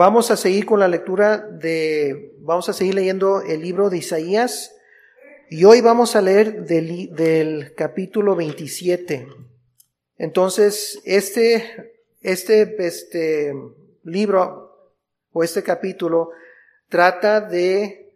[0.00, 4.74] Vamos a seguir con la lectura de, vamos a seguir leyendo el libro de Isaías
[5.50, 9.28] y hoy vamos a leer del, del capítulo 27.
[10.16, 11.92] Entonces, este,
[12.22, 13.52] este, este
[14.02, 14.94] libro
[15.32, 16.30] o este capítulo
[16.88, 18.14] trata de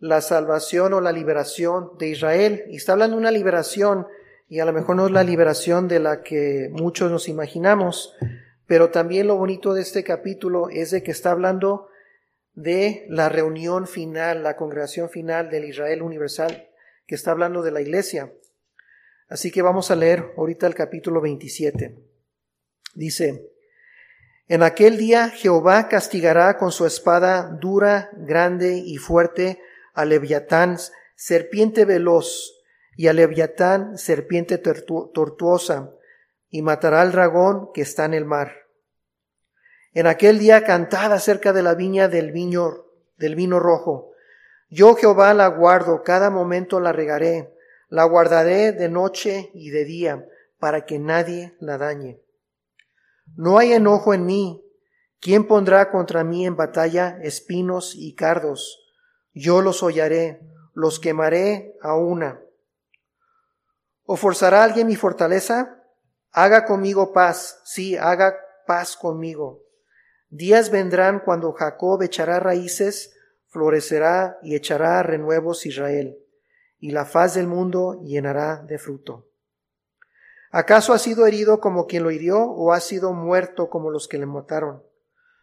[0.00, 2.64] la salvación o la liberación de Israel.
[2.68, 4.08] Y está hablando de una liberación
[4.48, 8.12] y a lo mejor no es la liberación de la que muchos nos imaginamos,
[8.66, 11.88] pero también lo bonito de este capítulo es de que está hablando
[12.54, 16.68] de la reunión final, la congregación final del Israel universal,
[17.06, 18.32] que está hablando de la iglesia.
[19.28, 21.98] Así que vamos a leer ahorita el capítulo 27.
[22.94, 23.50] Dice,
[24.48, 29.60] en aquel día Jehová castigará con su espada dura, grande y fuerte
[29.92, 30.78] a Leviatán,
[31.14, 32.52] serpiente veloz,
[32.96, 35.92] y a Leviatán, serpiente tortuosa,
[36.48, 38.65] y matará al dragón que está en el mar.
[39.96, 42.84] En aquel día cantad acerca de la viña del vino,
[43.16, 44.12] del vino rojo.
[44.68, 47.56] Yo Jehová la guardo, cada momento la regaré,
[47.88, 52.20] la guardaré de noche y de día, para que nadie la dañe.
[53.36, 54.62] No hay enojo en mí.
[55.18, 58.78] ¿Quién pondrá contra mí en batalla espinos y cardos?
[59.32, 60.42] Yo los hollaré,
[60.74, 62.42] los quemaré a una.
[64.04, 65.82] ¿O forzará alguien mi fortaleza?
[66.32, 69.65] Haga conmigo paz, sí, haga paz conmigo.
[70.30, 73.16] Días vendrán cuando Jacob echará raíces,
[73.48, 76.18] florecerá y echará renuevos Israel,
[76.78, 79.26] y la faz del mundo llenará de fruto.
[80.50, 84.18] ¿Acaso ha sido herido como quien lo hirió o ha sido muerto como los que
[84.18, 84.82] le mataron?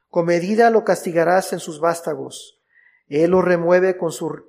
[0.10, 2.62] Con medida lo castigarás en sus vástagos.
[3.08, 4.44] Él lo remueve con su,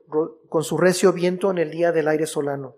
[0.48, 2.76] con su recio viento en el día del aire solano.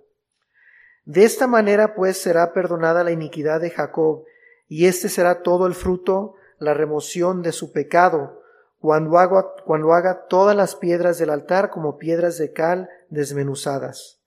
[1.05, 4.25] De esta manera pues será perdonada la iniquidad de Jacob,
[4.69, 8.43] y este será todo el fruto, la remoción de su pecado,
[8.79, 14.21] cuando haga, todas las piedras del altar como piedras de cal desmenuzadas.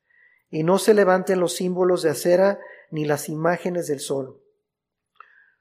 [0.50, 2.60] Y no se levanten los símbolos de acera
[2.92, 4.42] ni las imágenes del sol.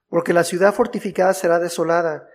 [0.08, 2.28] Porque la ciudad fortificada será desolada,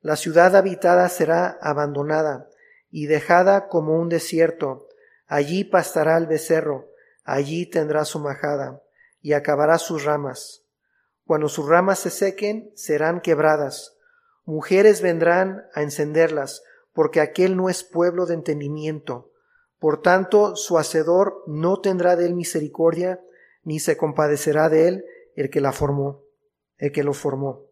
[0.00, 2.48] la ciudad habitada será abandonada
[2.90, 4.86] y dejada como un desierto.
[5.26, 6.90] Allí pastará el becerro,
[7.24, 8.82] allí tendrá su majada,
[9.22, 10.63] y acabará sus ramas.
[11.24, 13.96] Cuando sus ramas se sequen, serán quebradas.
[14.44, 16.62] Mujeres vendrán a encenderlas,
[16.92, 19.32] porque aquel no es pueblo de entendimiento.
[19.78, 23.20] Por tanto, su hacedor no tendrá de él misericordia,
[23.62, 25.04] ni se compadecerá de él
[25.34, 26.22] el que la formó,
[26.76, 27.66] el que lo formó.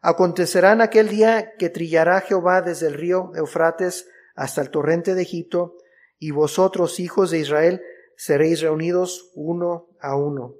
[0.00, 5.22] Acontecerá en aquel día que trillará Jehová desde el río Eufrates hasta el torrente de
[5.22, 5.76] Egipto,
[6.18, 7.82] y vosotros, hijos de Israel,
[8.16, 10.54] seréis reunidos uno a uno.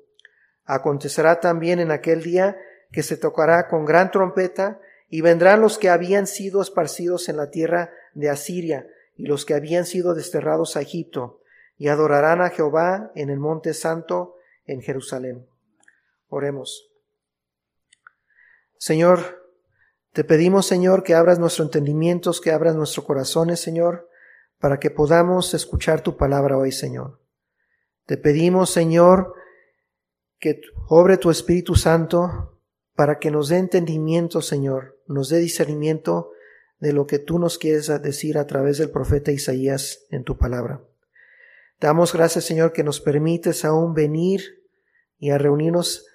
[0.69, 2.59] Acontecerá también en aquel día
[2.93, 7.49] que se tocará con gran trompeta, y vendrán los que habían sido esparcidos en la
[7.49, 8.87] tierra de Asiria,
[9.17, 11.41] y los que habían sido desterrados a Egipto,
[11.79, 14.37] y adorarán a Jehová en el monte santo
[14.67, 15.49] en Jerusalén.
[16.29, 16.91] Oremos.
[18.77, 19.51] Señor,
[20.13, 24.11] te pedimos, Señor, que abras nuestros entendimientos, que abras nuestros corazones, Señor,
[24.59, 27.21] para que podamos escuchar tu palabra hoy, Señor.
[28.05, 29.35] Te pedimos, Señor,
[30.39, 32.59] que obre tu Espíritu Santo
[32.95, 36.31] para que nos dé entendimiento, Señor, nos dé discernimiento
[36.79, 40.83] de lo que tú nos quieres decir a través del profeta Isaías en tu palabra.
[41.81, 44.65] Damos gracias, Señor, que nos permites aún venir
[45.19, 46.07] y a reunirnos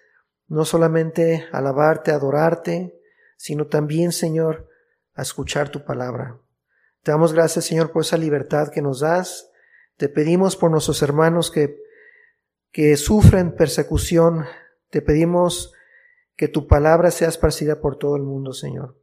[0.47, 2.99] no solamente a alabarte, a adorarte,
[3.37, 4.69] sino también, Señor,
[5.15, 6.39] a escuchar tu palabra.
[7.01, 9.49] Te damos gracias, Señor, por esa libertad que nos das.
[9.97, 11.82] Te pedimos por nuestros hermanos que
[12.73, 14.45] que sufren persecución,
[14.89, 15.73] te pedimos
[16.35, 18.99] que tu palabra sea esparcida por todo el mundo, Señor.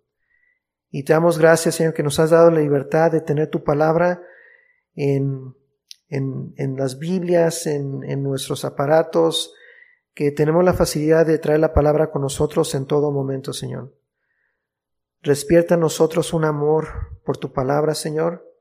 [0.90, 4.22] Y te damos gracias, Señor, que nos has dado la libertad de tener tu palabra
[4.96, 5.54] en,
[6.08, 9.54] en, en las Biblias, en, en nuestros aparatos,
[10.14, 13.96] que tenemos la facilidad de traer la palabra con nosotros en todo momento, Señor.
[15.22, 16.88] Despierta en nosotros un amor
[17.24, 18.52] por tu palabra, Señor,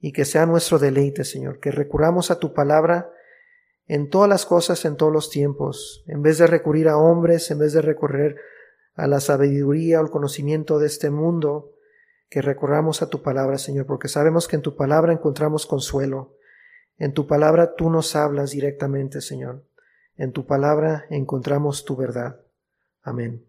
[0.00, 3.12] y que sea nuestro deleite, Señor, que recurramos a tu palabra
[3.88, 7.58] en todas las cosas, en todos los tiempos, en vez de recurrir a hombres, en
[7.58, 8.36] vez de recurrir
[8.94, 11.72] a la sabiduría o el conocimiento de este mundo,
[12.28, 16.36] que recorramos a tu palabra, Señor, porque sabemos que en tu palabra encontramos consuelo.
[16.98, 19.64] En tu palabra tú nos hablas directamente, Señor.
[20.16, 22.40] En tu palabra encontramos tu verdad.
[23.02, 23.46] Amén.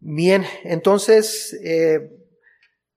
[0.00, 2.19] Bien, entonces eh,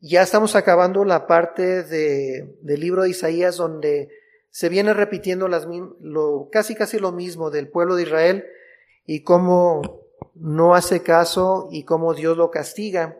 [0.06, 4.10] ya estamos acabando la parte de, del libro de Isaías donde
[4.50, 8.46] se viene repitiendo lo, casi casi lo mismo del pueblo de Israel
[9.06, 10.04] y cómo
[10.36, 13.18] no hace caso y cómo Dios lo castiga.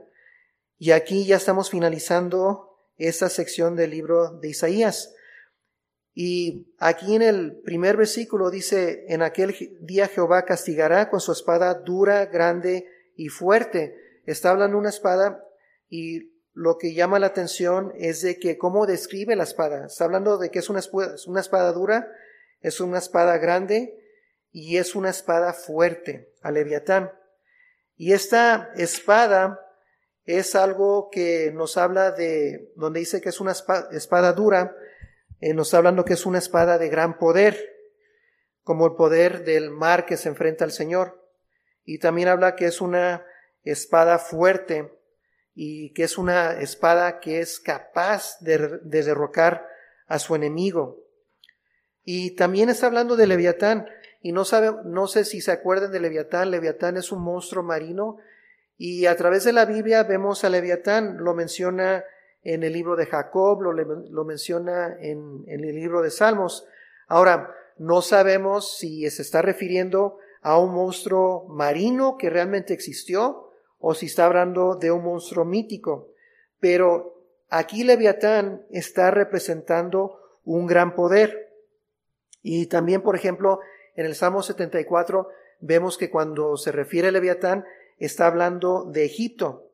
[0.77, 5.15] Y aquí ya estamos finalizando esta sección del libro de Isaías.
[6.13, 11.75] Y aquí en el primer versículo dice, en aquel día Jehová castigará con su espada
[11.75, 13.95] dura, grande y fuerte.
[14.25, 15.47] Está hablando una espada
[15.89, 19.88] y lo que llama la atención es de que cómo describe la espada.
[19.88, 22.11] Está hablando de que es una espada, dura,
[22.61, 24.00] es una espada grande
[24.51, 27.11] y es una espada fuerte, a Leviatán.
[27.95, 29.59] Y esta espada
[30.25, 34.75] es algo que nos habla de, donde dice que es una espada, dura,
[35.41, 37.57] eh, nos está hablando que es una espada de gran poder,
[38.61, 41.19] como el poder del mar que se enfrenta al Señor.
[41.83, 43.25] Y también habla que es una
[43.63, 45.02] espada fuerte,
[45.55, 49.67] y que es una espada que es capaz de, derrocar
[50.07, 51.03] a su enemigo.
[52.03, 53.88] Y también está hablando de Leviatán,
[54.21, 58.17] y no, sabe, no sé si se acuerdan de Leviatán, Leviatán es un monstruo marino,
[58.77, 62.03] y a través de la Biblia vemos a Leviatán, lo menciona
[62.41, 66.67] en el libro de Jacob, lo, lo menciona en, en el libro de Salmos.
[67.07, 73.52] Ahora, no sabemos si se está refiriendo a un monstruo marino que realmente existió,
[73.85, 76.13] o si está hablando de un monstruo mítico.
[76.62, 81.53] Pero aquí Leviatán está representando un gran poder.
[82.41, 83.59] Y también, por ejemplo,
[83.97, 85.27] en el Salmo 74
[85.59, 87.65] vemos que cuando se refiere a Leviatán
[88.00, 89.69] está hablando de Egipto.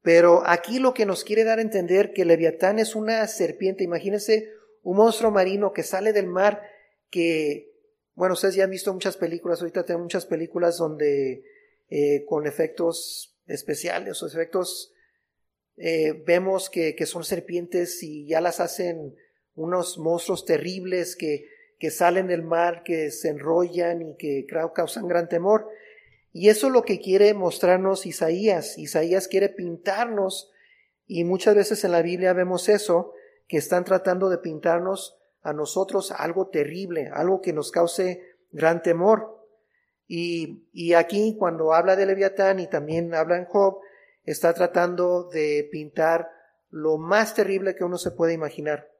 [0.00, 3.82] Pero aquí lo que nos quiere dar a entender que Leviatán es una serpiente.
[3.82, 4.48] Imagínense
[4.84, 6.62] un monstruo marino que sale del mar
[7.10, 7.72] que,
[8.14, 11.42] bueno, ustedes ya han visto muchas películas, ahorita tengo muchas películas donde
[11.92, 14.92] eh, con efectos especiales o efectos,
[15.76, 19.16] eh, vemos que, que, son serpientes y ya las hacen
[19.54, 21.46] unos monstruos terribles que,
[21.78, 25.68] que salen del mar, que se enrollan y que causan gran temor.
[26.32, 28.78] Y eso es lo que quiere mostrarnos Isaías.
[28.78, 30.52] Isaías quiere pintarnos
[31.06, 33.14] y muchas veces en la Biblia vemos eso,
[33.48, 38.22] que están tratando de pintarnos a nosotros algo terrible, algo que nos cause
[38.52, 39.39] gran temor.
[40.12, 43.78] Y, aquí cuando habla de Leviatán y también habla en Job,
[44.24, 46.28] está tratando de pintar
[46.68, 48.90] lo más terrible que uno se puede imaginar.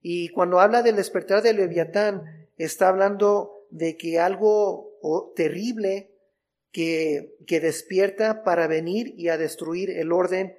[0.00, 4.92] Y cuando habla del despertar de Leviatán, está hablando de que algo
[5.34, 6.12] terrible
[6.70, 10.56] que, que despierta para venir y a destruir el orden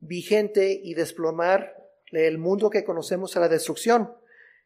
[0.00, 1.76] vigente y desplomar
[2.10, 4.12] el mundo que conocemos a la destrucción.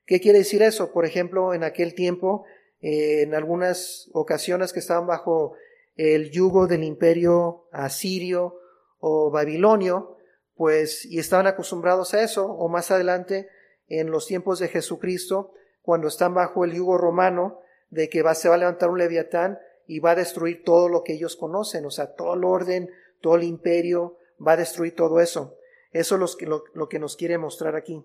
[0.06, 0.90] ¿Qué quiere decir eso?
[0.90, 2.46] Por ejemplo, en aquel tiempo
[2.82, 5.54] eh, en algunas ocasiones que estaban bajo
[5.94, 8.58] el yugo del imperio asirio
[8.98, 10.16] o babilonio,
[10.54, 13.48] pues y estaban acostumbrados a eso, o más adelante
[13.88, 18.48] en los tiempos de Jesucristo, cuando están bajo el yugo romano, de que va, se
[18.48, 21.90] va a levantar un leviatán y va a destruir todo lo que ellos conocen, o
[21.90, 22.90] sea, todo el orden,
[23.20, 25.56] todo el imperio, va a destruir todo eso.
[25.90, 26.36] Eso es
[26.74, 28.04] lo que nos quiere mostrar aquí.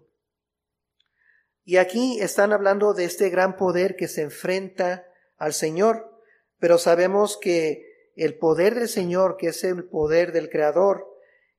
[1.67, 5.05] Y aquí están hablando de este gran poder que se enfrenta
[5.35, 6.17] al Señor,
[6.59, 11.05] pero sabemos que el poder del Señor, que es el poder del Creador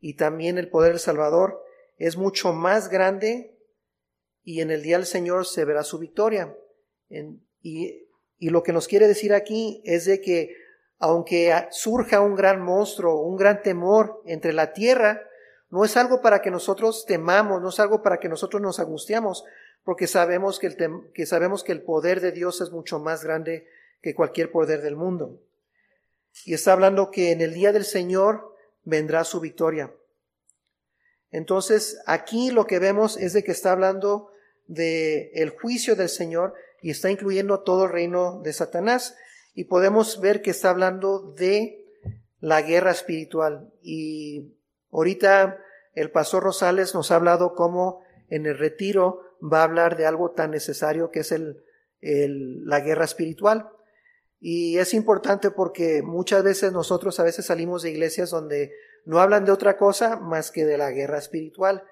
[0.01, 1.63] y también el poder del Salvador,
[1.99, 3.55] es mucho más grande
[4.43, 6.57] y en el día del Señor se verá su victoria.
[7.61, 8.09] y,
[8.39, 10.57] y lo que nos quiere decir aquí es de que
[10.99, 15.29] aunque surja un gran monstruo, un gran temor entre la tierra,
[15.69, 19.45] no es algo para que nosotros temamos, no es algo para que nosotros nos angustiamos,
[19.85, 20.77] porque sabemos que el,
[21.15, 23.67] que sabemos que el poder de Dios es mucho más grande
[24.03, 25.41] que cualquier poder del mundo.
[26.45, 28.55] Y está hablando que en el día del Señor
[28.85, 29.93] vendrá su victoria.
[31.31, 34.31] Entonces, aquí lo que vemos es de que está hablando
[34.67, 39.17] de el juicio del Señor y está incluyendo todo el reino de Satanás
[39.55, 41.85] y podemos ver que está hablando de
[42.41, 44.55] la guerra espiritual y
[44.93, 45.59] ahorita
[45.95, 50.33] el pastor Rosales nos ha hablado cómo en el retiro va a hablar de algo
[50.33, 51.65] tan necesario que es el,
[52.01, 53.69] la guerra espiritual.
[54.41, 58.73] Y es importante porque muchas veces nosotros a veces salimos de iglesias donde
[59.05, 61.85] no hablan de otra cosa más que de la guerra espiritual.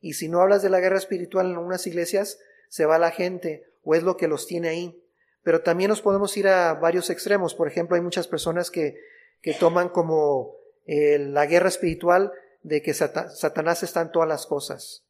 [0.00, 3.64] Y si no hablas de la guerra espiritual en unas iglesias, se va la gente
[3.82, 5.02] o es lo que los tiene ahí.
[5.42, 7.54] Pero también nos podemos ir a varios extremos.
[7.54, 8.98] Por ejemplo, hay muchas personas que,
[9.40, 10.56] que toman como
[10.86, 12.32] eh, la guerra espiritual
[12.62, 15.03] de que Satanás está en todas las cosas.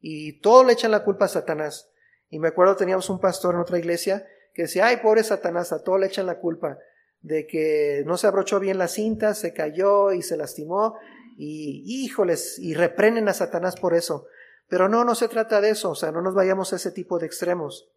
[0.00, 1.90] Y todo le echan la culpa a Satanás.
[2.28, 5.82] Y me acuerdo teníamos un pastor en otra iglesia que decía, ay, pobre Satanás, a
[5.82, 6.78] todo le echan la culpa
[7.22, 10.96] de que no se abrochó bien la cinta, se cayó y se lastimó,
[11.36, 14.26] y híjoles, y reprenden a Satanás por eso.
[14.68, 17.18] Pero no, no se trata de eso, o sea, no nos vayamos a ese tipo
[17.18, 17.88] de extremos.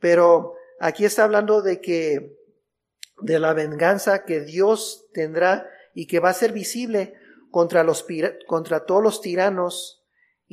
[0.00, 2.36] Pero aquí está hablando de que
[3.20, 7.14] de la venganza que Dios tendrá y que va a ser visible
[7.50, 8.04] contra, los,
[8.46, 10.01] contra todos los tiranos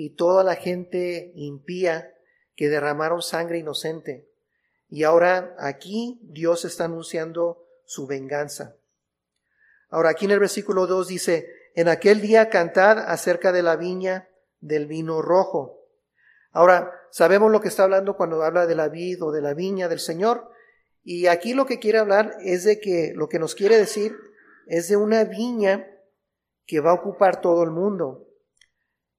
[0.02, 2.14] y toda la gente impía
[2.56, 4.30] que derramaron sangre inocente.
[4.88, 8.78] Y ahora aquí Dios está anunciando su venganza.
[9.90, 14.30] Ahora aquí en el versículo 2 dice, en aquel día cantad acerca de la viña
[14.62, 15.82] del vino rojo.
[16.54, 19.90] Ahora, sabemos lo que está hablando cuando habla de la vid o de la viña
[19.90, 20.50] del Señor.
[21.04, 24.16] Y aquí lo que quiere hablar es de que lo que nos quiere decir
[24.66, 25.88] es de una viña
[26.66, 28.29] que va a ocupar todo el mundo.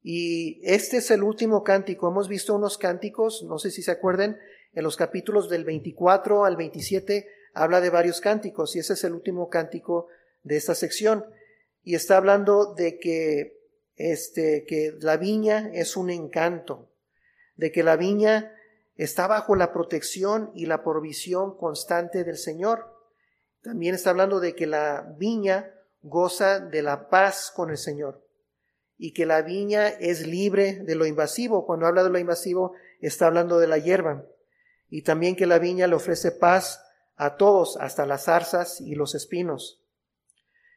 [0.02, 2.08] Y este es el último cántico.
[2.08, 4.38] Hemos visto unos cánticos, no sé si se acuerden,
[4.72, 9.12] en los capítulos del 24 al 27 habla de varios cánticos y ese es el
[9.12, 10.06] último cántico
[10.42, 11.26] de esta sección.
[11.82, 13.58] Y está hablando de que,
[13.96, 16.88] este, que la viña es un encanto,
[17.56, 18.54] de que la viña
[18.96, 22.86] está bajo la protección y la provisión constante del Señor.
[23.62, 28.29] También está hablando de que la viña goza de la paz con el Señor
[29.02, 31.64] y que la viña es libre de lo invasivo.
[31.64, 34.26] Cuando habla de lo invasivo, está hablando de la hierba.
[34.90, 36.84] Y también que la viña le ofrece paz
[37.16, 39.82] a todos, hasta las zarzas y los espinos.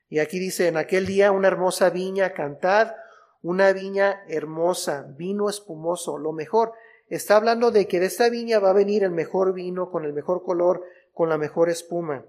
[0.07, 2.93] Y aquí dice, en aquel día una hermosa viña, cantad,
[3.41, 6.71] una viña hermosa, vino espumoso, lo mejor.
[7.09, 10.13] Está hablando de que de esta viña va a venir el mejor vino, con el
[10.13, 12.25] mejor color, con la mejor espuma.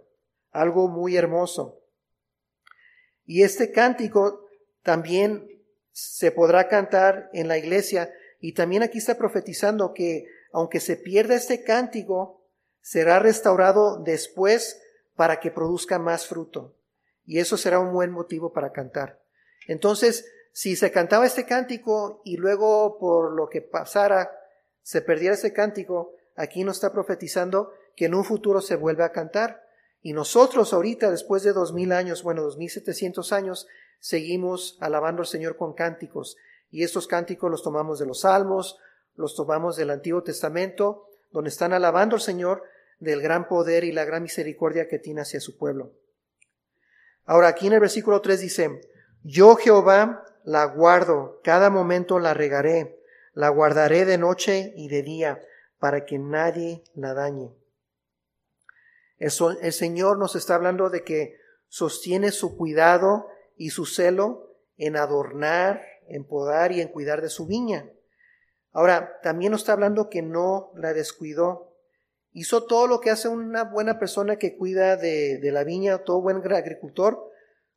[0.50, 1.78] Algo muy hermoso.
[3.26, 4.48] Y este cántico
[4.82, 5.53] también
[5.94, 8.12] se podrá cantar en la iglesia.
[8.40, 12.42] Y también aquí está profetizando que aunque se pierda este cántico,
[12.82, 14.82] será restaurado después
[15.14, 16.74] para que produzca más fruto.
[17.24, 19.22] Y eso será un buen motivo para cantar.
[19.66, 24.30] Entonces, si se cantaba este cántico y luego por lo que pasara
[24.82, 29.12] se perdiera ese cántico, aquí nos está profetizando que en un futuro se vuelve a
[29.12, 29.64] cantar.
[30.02, 33.66] Y nosotros ahorita, después de dos mil años, bueno, dos mil setecientos años,
[34.04, 36.36] seguimos alabando al Señor con cánticos.
[36.70, 38.78] Y estos cánticos los tomamos de los salmos,
[39.14, 42.64] los tomamos del Antiguo Testamento, donde están alabando al Señor
[42.98, 45.94] del gran poder y la gran misericordia que tiene hacia su pueblo.
[47.24, 48.82] Ahora, aquí en el versículo 3 dice,
[49.22, 53.00] Yo Jehová la guardo, cada momento la regaré,
[53.32, 55.40] la guardaré de noche y de día,
[55.78, 57.54] para que nadie la dañe.
[59.18, 65.82] el Señor nos está hablando de que sostiene su cuidado y su celo en adornar,
[66.08, 67.88] en podar y en cuidar de su viña.
[68.72, 71.76] Ahora, también nos está hablando que no la descuidó.
[72.32, 76.20] Hizo todo lo que hace una buena persona que cuida de, de la viña, todo
[76.20, 77.30] buen agricultor.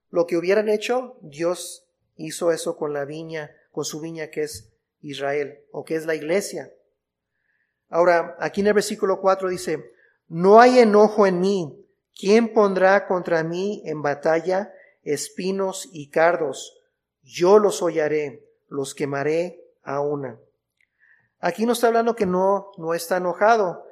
[0.09, 4.73] Lo que hubieran hecho, Dios hizo eso con la viña, con su viña que es
[5.01, 6.73] Israel o que es la iglesia.
[7.89, 9.91] Ahora, aquí en el versículo 4 dice,
[10.27, 11.85] no hay enojo en mí.
[12.19, 14.73] ¿Quién pondrá contra mí en batalla
[15.13, 16.79] espinos y cardos?
[17.23, 20.39] Yo los hollaré, los quemaré a una.
[21.39, 23.85] Aquí no está hablando que no, no está enojado.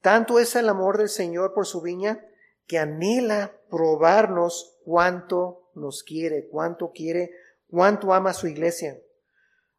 [0.00, 2.24] Tanto es el amor del Señor por su viña
[2.66, 7.32] que anhela probarnos cuánto nos quiere, cuánto quiere,
[7.68, 8.98] cuánto ama su iglesia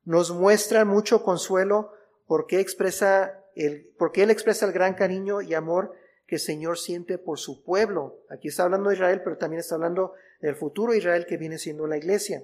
[0.09, 1.93] nos muestra mucho consuelo
[2.25, 5.93] porque expresa el, porque él expresa el gran cariño y amor
[6.25, 8.17] que el Señor siente por su pueblo.
[8.27, 11.87] Aquí está hablando de Israel, pero también está hablando del futuro Israel que viene siendo
[11.87, 12.43] la iglesia.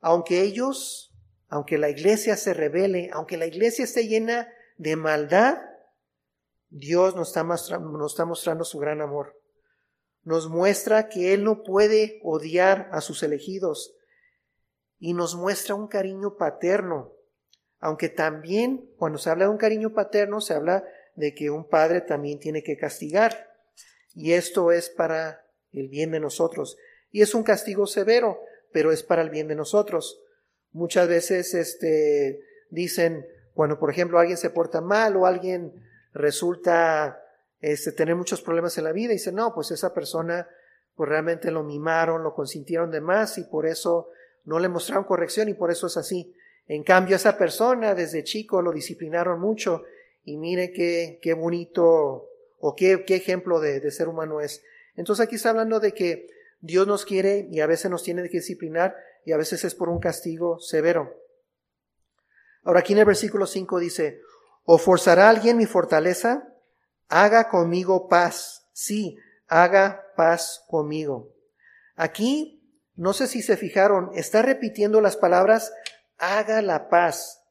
[0.00, 1.12] Aunque ellos,
[1.48, 5.58] aunque la iglesia se revele, aunque la iglesia esté llena de maldad,
[6.70, 9.40] Dios nos está, nos está mostrando su gran amor.
[10.22, 13.94] Nos muestra que Él no puede odiar a sus elegidos,
[14.98, 17.12] y nos muestra un cariño paterno.
[17.80, 22.00] Aunque también cuando se habla de un cariño paterno se habla de que un padre
[22.00, 23.52] también tiene que castigar.
[24.14, 26.76] Y esto es para el bien de nosotros.
[27.10, 28.40] Y es un castigo severo,
[28.72, 30.20] pero es para el bien de nosotros.
[30.72, 35.72] Muchas veces este, dicen, cuando por ejemplo alguien se porta mal o alguien
[36.12, 37.22] resulta
[37.60, 40.48] este, tener muchos problemas en la vida, y dicen, no, pues esa persona
[40.94, 44.08] pues realmente lo mimaron, lo consintieron de más y por eso
[44.44, 46.34] no le mostraron corrección y por eso es así.
[46.66, 49.84] En cambio, esa persona desde chico lo disciplinaron mucho
[50.24, 52.28] y mire qué, qué bonito
[52.60, 54.62] o qué, qué ejemplo de, de, ser humano es.
[54.98, 56.26] Entonces aquí está hablando de que
[56.60, 59.88] Dios nos quiere y a veces nos tiene que disciplinar y a veces es por
[59.88, 61.14] un castigo severo.
[62.64, 64.20] Ahora aquí en el versículo 5 dice,
[64.64, 66.52] ¿o forzará alguien mi fortaleza?
[67.08, 68.66] Haga conmigo paz.
[68.72, 71.32] Sí, haga paz conmigo.
[71.94, 72.60] Aquí
[72.96, 75.72] no sé si se fijaron, está repitiendo las palabras,
[76.16, 77.44] haga la paz.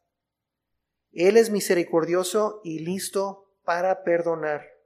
[1.14, 4.77] Él es misericordioso y listo para perdonar.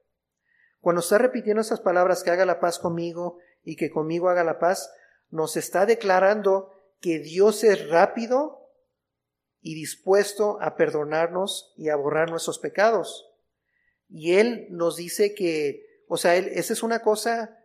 [0.81, 4.59] Cuando está repitiendo esas palabras, que haga la paz conmigo y que conmigo haga la
[4.59, 4.91] paz,
[5.29, 8.67] nos está declarando que Dios es rápido
[9.61, 13.31] y dispuesto a perdonarnos y a borrar nuestros pecados.
[14.09, 17.57] Y Él nos dice que, o sea, esa es una cosa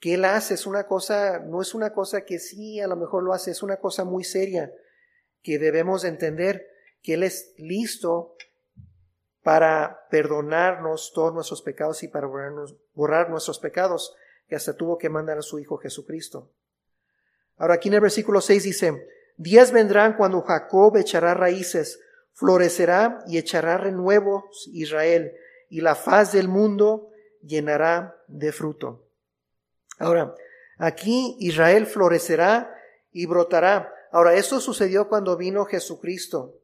[0.00, 3.22] que Él hace, es una cosa, no es una cosa que sí, a lo mejor
[3.22, 4.72] lo hace, es una cosa muy seria
[5.42, 6.66] que debemos entender
[7.02, 8.34] que Él es listo
[9.50, 12.28] para perdonarnos todos nuestros pecados y para
[12.94, 14.14] borrar nuestros pecados,
[14.46, 16.52] que hasta tuvo que mandar a su Hijo Jesucristo.
[17.56, 21.98] Ahora aquí en el versículo 6 dice, días vendrán cuando Jacob echará raíces,
[22.32, 25.32] florecerá y echará renuevos Israel,
[25.68, 27.08] y la faz del mundo
[27.42, 29.08] llenará de fruto.
[29.98, 30.32] Ahora,
[30.78, 32.72] aquí Israel florecerá
[33.10, 33.92] y brotará.
[34.12, 36.59] Ahora, esto sucedió cuando vino Jesucristo,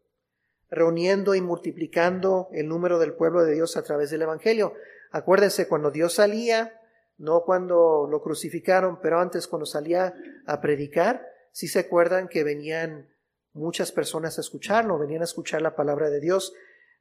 [0.71, 4.75] reuniendo y multiplicando el número del pueblo de Dios a través del Evangelio.
[5.11, 6.81] Acuérdense, cuando Dios salía,
[7.19, 10.15] no cuando lo crucificaron, pero antes cuando salía
[10.47, 13.09] a predicar, si se acuerdan que venían
[13.55, 16.53] muchas personas a escucharlo, venían a escuchar la palabra de Dios,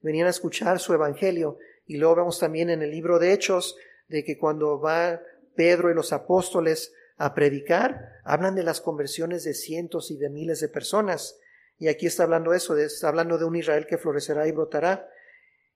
[0.02, 1.58] venían a escuchar su evangelio.
[1.86, 3.76] Y luego vemos también en el libro de Hechos
[4.08, 5.22] de que cuando va
[5.56, 10.60] Pedro y los apóstoles a predicar, hablan de las conversiones de cientos y de miles
[10.60, 11.38] de personas.
[11.77, 15.10] Y aquí está hablando eso, está hablando de un Israel que florecerá y brotará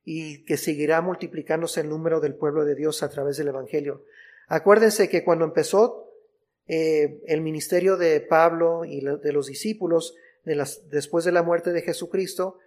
[0.04, 4.06] y que seguirá multiplicándose el número del pueblo de Dios a través del Evangelio.
[4.48, 6.12] Acuérdense que cuando empezó
[6.68, 12.58] eh, el ministerio de Pablo y de los discípulos, después de la muerte de Jesucristo,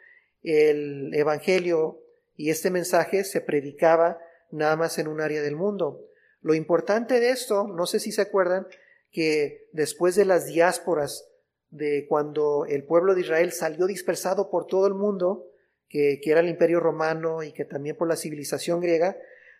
[0.42, 2.00] el Evangelio
[2.36, 4.18] y este mensaje se predicaba
[4.50, 6.04] nada más en un área del mundo.
[6.42, 8.66] Lo importante de esto, no sé si se acuerdan,
[9.10, 11.28] que después de las diásporas,
[11.72, 15.48] de cuando el pueblo de Israel salió dispersado por todo el mundo,
[15.88, 19.16] que, era el imperio romano y que también por la civilización griega,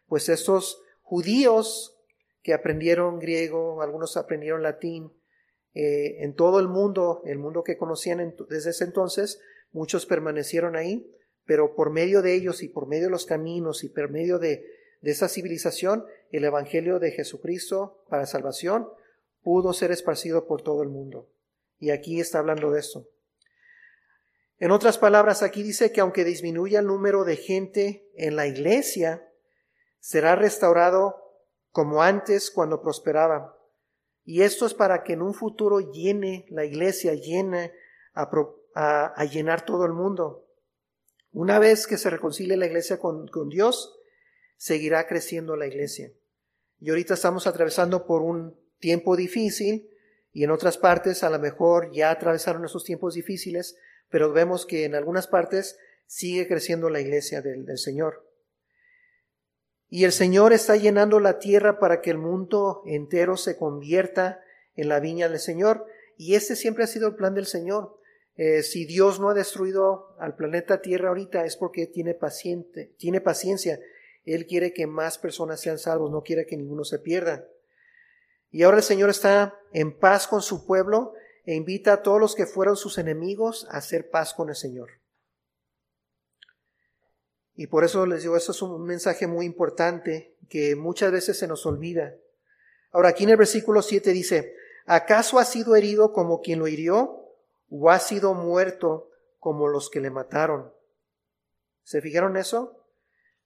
[0.07, 1.99] pues estos judíos
[2.43, 5.11] que aprendieron griego, algunos aprendieron latín.
[5.75, 9.41] Eh, en todo el mundo, el mundo que conocían desde ese entonces,
[9.73, 11.11] muchos permanecieron ahí,
[11.47, 14.67] pero por medio de ellos y por medio de los caminos y por medio de,
[15.01, 18.87] de esa civilización, el Evangelio de Jesucristo para salvación
[19.43, 21.32] pudo ser esparcido por todo el mundo.
[21.83, 23.09] Y aquí está hablando de esto.
[24.61, 29.29] En otras palabras, aquí dice que aunque disminuya el número de gente en la iglesia,
[29.99, 31.17] será restaurado
[31.73, 33.59] como antes cuando prosperaba.
[34.25, 37.73] Y esto es para que en un futuro llene la iglesia, llene
[38.15, 40.47] a, llenar todo el mundo.
[41.33, 43.99] Una vez que se reconcilie la iglesia con, con Dios,
[44.57, 46.13] seguirá creciendo la iglesia.
[46.79, 49.89] Y ahorita estamos atravesando por un tiempo difícil
[50.33, 53.77] y en otras partes a lo mejor ya atravesaron esos tiempos difíciles,
[54.09, 58.27] pero vemos que en algunas partes sigue creciendo la iglesia del Señor.
[59.89, 64.43] Y el Señor está llenando la tierra para que el mundo entero se convierta
[64.75, 65.85] en la viña del Señor.
[66.17, 67.99] Y este siempre ha sido el plan del Señor.
[68.37, 72.17] Eh, si Dios no ha destruido al planeta Tierra ahorita es porque tiene,
[72.97, 73.81] tiene paciencia.
[74.25, 77.47] Él quiere que más personas sean salvos, no quiere que ninguno se pierda.
[78.53, 82.35] Y ahora el Señor está en paz con su pueblo e invita a todos los
[82.35, 84.91] que fueron sus enemigos a hacer paz con el Señor.
[87.55, 91.49] Y por eso les digo, eso es un mensaje muy importante que muchas veces se
[91.49, 92.15] nos olvida.
[92.93, 97.25] Ahora aquí en el versículo 7 dice, ¿acaso ha sido herido como quien lo hirió
[97.71, 100.73] o ha sido muerto como los que le mataron?
[101.85, 102.85] ¿Se fijaron eso?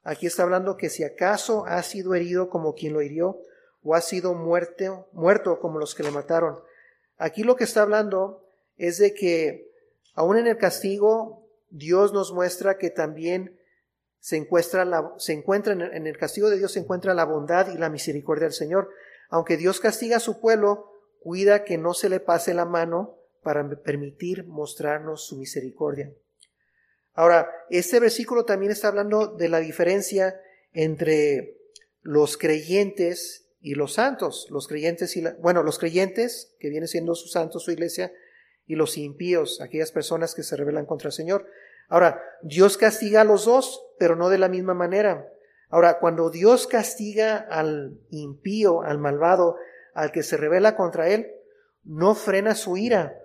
[0.02, 3.40] Aquí está hablando que si acaso ha sido herido como quien lo hirió
[3.86, 6.58] o ha sido muerto, muerto como los que le mataron.
[7.18, 8.44] Aquí lo que está hablando
[8.76, 9.70] es de que
[10.14, 13.56] aún en el castigo Dios nos muestra que también
[14.18, 17.78] se encuentra, la, se encuentra en el castigo de Dios se encuentra la bondad y
[17.78, 18.90] la misericordia del Señor.
[19.28, 23.68] Aunque Dios castiga a su pueblo, cuida que no se le pase la mano para
[23.82, 26.12] permitir mostrarnos su misericordia.
[27.14, 30.40] Ahora, este versículo también está hablando de la diferencia
[30.72, 31.56] entre
[32.02, 34.46] los creyentes y los santos.
[34.50, 38.12] Los creyentes y bueno, los creyentes, que viene siendo su santo, su iglesia,
[38.64, 41.48] y los impíos, aquellas personas que se rebelan contra el Señor.
[41.88, 45.28] Ahora, Dios castiga a los dos, pero no de la misma manera.
[45.68, 49.56] Ahora, cuando Dios castiga al impío, al malvado,
[49.94, 51.32] al que se revela contra él,
[51.82, 53.18] no frena su ira,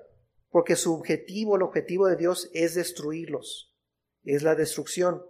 [0.50, 3.76] porque su objetivo, el objetivo de Dios es destruirlos,
[4.24, 5.24] es la destrucción.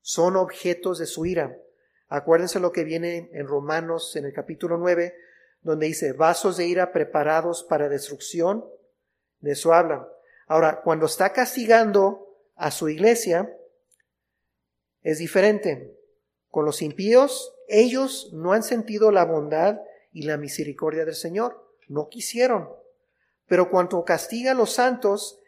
[0.00, 1.58] Son objetos de su ira.
[2.08, 5.14] Acuérdense lo que viene en Romanos en el capítulo 9,
[5.62, 8.64] donde dice, vasos de ira preparados para destrucción,
[9.40, 10.08] de eso habla.
[10.46, 13.52] Ahora, cuando está castigando a su iglesia
[15.02, 15.92] es diferente,
[16.48, 19.78] Con los impíos, ellos no han sentido la bondad
[20.10, 21.70] y la misericordia del Señor.
[21.86, 22.70] No quisieron.
[23.46, 25.38] Pero cuando castiga a los santos,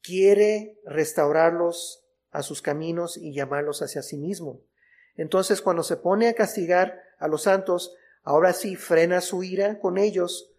[0.00, 4.62] quiere restaurarlos a sus caminos y llamarlos hacia sí mismo.
[5.16, 9.98] Entonces, cuando se pone a castigar a los santos, ahora sí frena su ira con
[9.98, 10.52] ellos,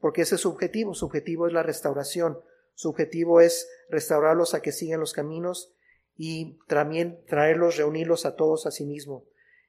[0.00, 0.94] porque ese es su objetivo.
[0.94, 2.40] Su objetivo es la restauración.
[2.74, 5.72] Su objetivo es restaurarlos a que sigan los caminos
[6.16, 9.24] y también traerlos, reunirlos a todos a sí mismo.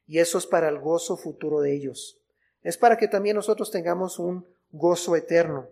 [0.08, 2.20] Y eso es para el gozo futuro de ellos.
[2.62, 5.70] Es para que también nosotros tengamos un gozo eterno.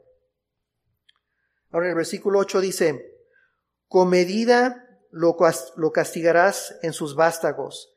[1.72, 3.16] Ahora el versículo 8 dice,
[3.88, 7.94] con medida lo castigarás en sus vástagos,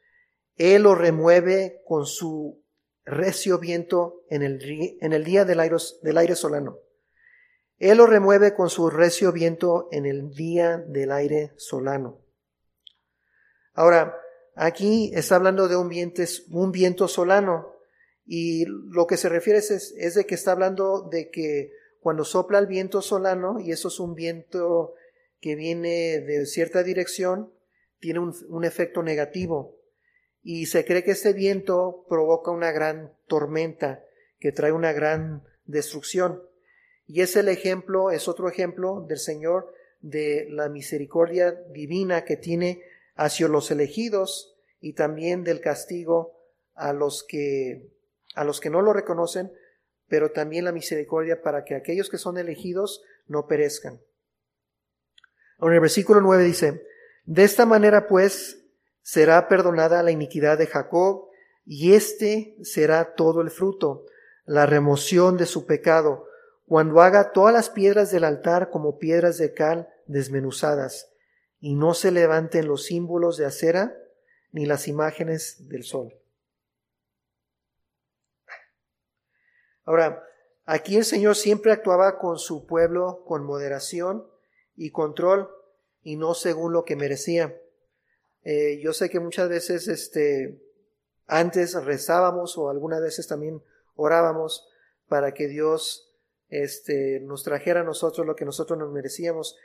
[0.56, 2.62] él lo remueve con su
[3.04, 4.58] recio viento en el,
[5.24, 6.78] día del aire, solano.
[7.78, 12.22] Él lo remueve con su recio viento en el día del aire solano.
[13.74, 14.16] Ahora,
[14.54, 15.88] aquí está hablando de un
[16.72, 17.74] viento, solano
[18.24, 22.66] y lo que se refiere es, de que está hablando de que cuando sopla el
[22.66, 24.94] viento solano, y eso es un viento
[25.40, 27.52] que viene de cierta dirección,
[27.98, 29.83] tiene un efecto negativo.
[30.44, 34.04] Y se cree que este viento provoca una gran tormenta
[34.38, 36.42] que trae una gran destrucción.
[37.06, 42.82] Y es el ejemplo, es otro ejemplo del Señor de la misericordia divina que tiene
[43.14, 46.38] hacia los elegidos y también del castigo
[46.74, 47.88] a los que
[48.34, 49.50] a los que no lo reconocen,
[50.08, 54.00] pero también la misericordia para que aquellos que son elegidos no perezcan.
[55.58, 56.82] Ahora el versículo 9 dice,
[57.24, 58.63] de esta manera pues
[59.04, 61.28] será perdonada la iniquidad de Jacob,
[61.66, 64.06] y este será todo el fruto,
[64.46, 66.26] la remoción de su pecado,
[66.66, 71.12] cuando haga todas las piedras del altar como piedras de cal desmenuzadas,
[71.60, 73.94] y no se levanten los símbolos de acera
[74.52, 76.14] ni las imágenes del sol.
[79.84, 80.24] Ahora,
[80.64, 84.26] aquí el Señor siempre actuaba con su pueblo con moderación
[84.76, 85.50] y control
[86.02, 87.54] y no según lo que merecía.
[88.44, 90.60] Eh, yo sé que muchas veces este,
[91.26, 93.62] antes rezábamos o algunas veces también
[93.96, 94.68] orábamos
[95.08, 96.14] para que Dios
[96.48, 99.56] este, nos trajera a nosotros lo que nosotros nos merecíamos.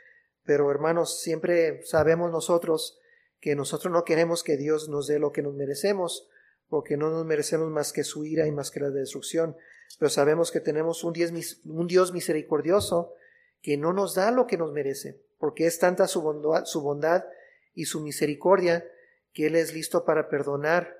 [0.44, 2.98] Pero hermanos, siempre sabemos nosotros
[3.40, 6.28] que nosotros no queremos que Dios nos dé lo que nos merecemos,
[6.68, 9.56] porque no nos merecemos más que su ira y más que la destrucción
[9.98, 13.14] pero sabemos que tenemos un Dios, un Dios misericordioso
[13.62, 17.24] que no nos da lo que nos merece, porque es tanta su bondad, su bondad
[17.74, 18.84] y su misericordia
[19.32, 20.96] que Él es listo para perdonar.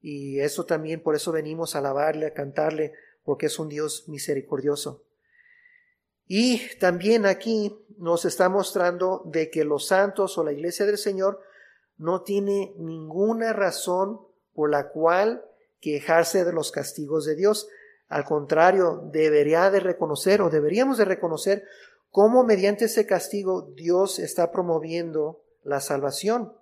[0.00, 2.92] Y eso también, por eso venimos a alabarle, a cantarle,
[3.22, 5.04] porque es un Dios misericordioso.
[6.26, 11.40] Y también aquí nos está mostrando de que los santos o la iglesia del Señor
[11.98, 14.20] no tiene ninguna razón
[14.54, 15.44] por la cual
[15.80, 17.68] quejarse de los castigos de Dios.
[18.08, 21.64] Al contrario, debería de reconocer o deberíamos de reconocer
[22.10, 26.52] cómo mediante ese castigo Dios está promoviendo la salvación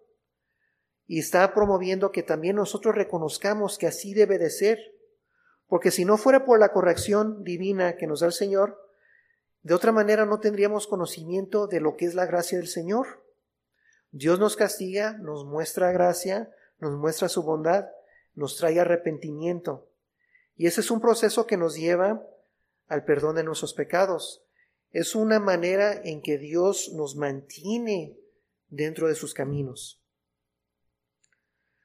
[1.09, 4.79] y está promoviendo que también nosotros reconozcamos que así debe de ser.
[5.67, 8.79] Porque si no fuera por la corrección divina que nos da el Señor,
[9.63, 13.25] de otra manera no tendríamos conocimiento de lo que es la gracia del Señor.
[14.13, 17.89] Dios nos castiga, nos muestra gracia, nos muestra su bondad,
[18.35, 19.89] nos trae arrepentimiento.
[20.57, 22.23] Y ese es un proceso que nos lleva
[22.87, 24.43] al perdón de nuestros pecados.
[24.91, 28.17] Es una manera en que Dios nos mantiene
[28.69, 30.03] dentro de sus caminos.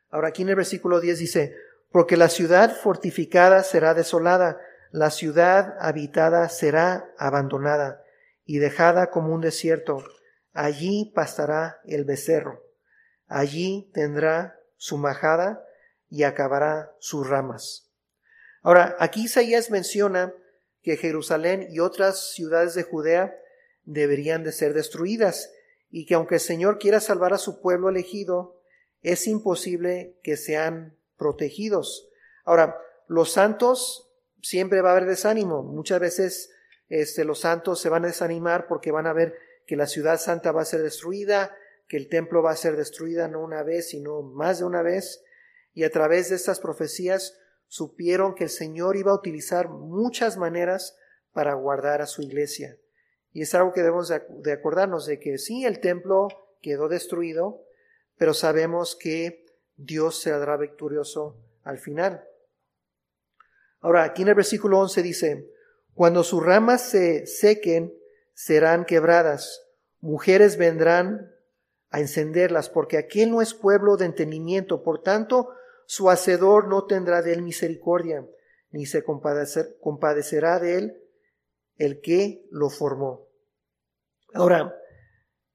[0.09, 1.55] Ahora aquí en el versículo 10 dice,
[1.91, 4.59] porque la ciudad fortificada será desolada,
[4.91, 8.03] la ciudad habitada será abandonada
[8.45, 10.03] y dejada como un desierto.
[10.53, 12.63] Allí pastará el becerro,
[13.27, 15.65] allí tendrá su majada
[16.09, 17.89] y acabará sus ramas.
[18.61, 20.33] Ahora, aquí Isaías menciona
[20.83, 23.35] que Jerusalén y otras ciudades de Judea
[23.83, 25.49] deberían de ser destruidas
[25.95, 28.59] y que aunque el Señor quiera salvar a su pueblo elegido,
[29.03, 32.09] es imposible que sean protegidos.
[32.45, 35.61] Ahora, los santos siempre va a haber desánimo.
[35.61, 36.51] Muchas veces
[36.89, 39.35] este, los santos se van a desanimar porque van a ver
[39.67, 41.55] que la ciudad santa va a ser destruida,
[41.87, 45.23] que el templo va a ser destruida no una vez, sino más de una vez.
[45.75, 50.97] Y a través de estas profecías supieron que el Señor iba a utilizar muchas maneras
[51.33, 52.79] para guardar a su iglesia.
[53.33, 56.27] Y es algo que debemos de acordarnos de que sí, el templo
[56.61, 57.65] quedó destruido,
[58.15, 62.23] pero sabemos que Dios se dará victorioso al final.
[63.79, 65.49] Ahora, aquí en el versículo 11 dice,
[65.95, 67.93] cuando sus ramas se sequen,
[68.35, 69.67] serán quebradas,
[69.99, 71.31] mujeres vendrán
[71.89, 75.49] a encenderlas, porque aquel no es pueblo de entendimiento, por tanto,
[75.85, 78.25] su hacedor no tendrá de él misericordia,
[78.71, 81.02] ni se compadecerá de él
[81.77, 83.27] el que lo formó.
[84.33, 84.75] Ahora,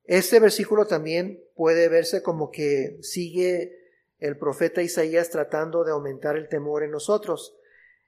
[0.05, 3.79] este versículo también puede verse como que sigue
[4.19, 7.57] el profeta Isaías tratando de aumentar el temor en nosotros.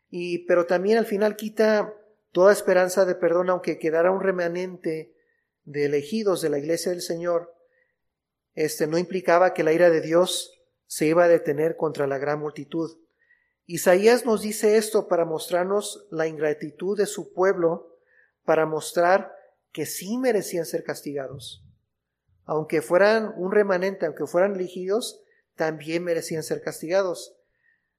[0.08, 1.94] Y, pero también al final quita
[2.32, 5.14] toda esperanza de perdón, aunque quedara un remanente
[5.64, 7.54] de elegidos de la iglesia del Señor.
[8.54, 12.40] Este no implicaba que la ira de Dios se iba a detener contra la gran
[12.40, 12.98] multitud.
[13.66, 17.89] Isaías nos dice esto para mostrarnos la ingratitud de su pueblo,
[18.50, 19.32] para mostrar
[19.70, 21.64] que sí merecían ser castigados.
[22.46, 25.22] Aunque fueran un remanente, aunque fueran elegidos,
[25.54, 27.36] también merecían ser castigados.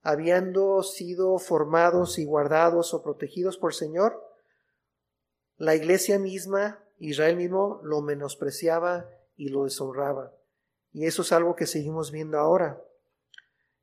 [0.02, 4.22] Habiendo sido formados y guardados o protegidos por el Señor,
[5.56, 10.34] la iglesia misma, Israel mismo, lo menospreciaba y lo deshonraba.
[10.92, 12.84] Y eso es algo que seguimos viendo ahora.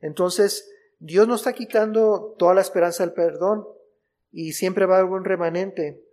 [0.00, 3.66] Entonces, Dios no está quitando toda la esperanza del perdón
[4.31, 6.04] y siempre va a haber un remanente,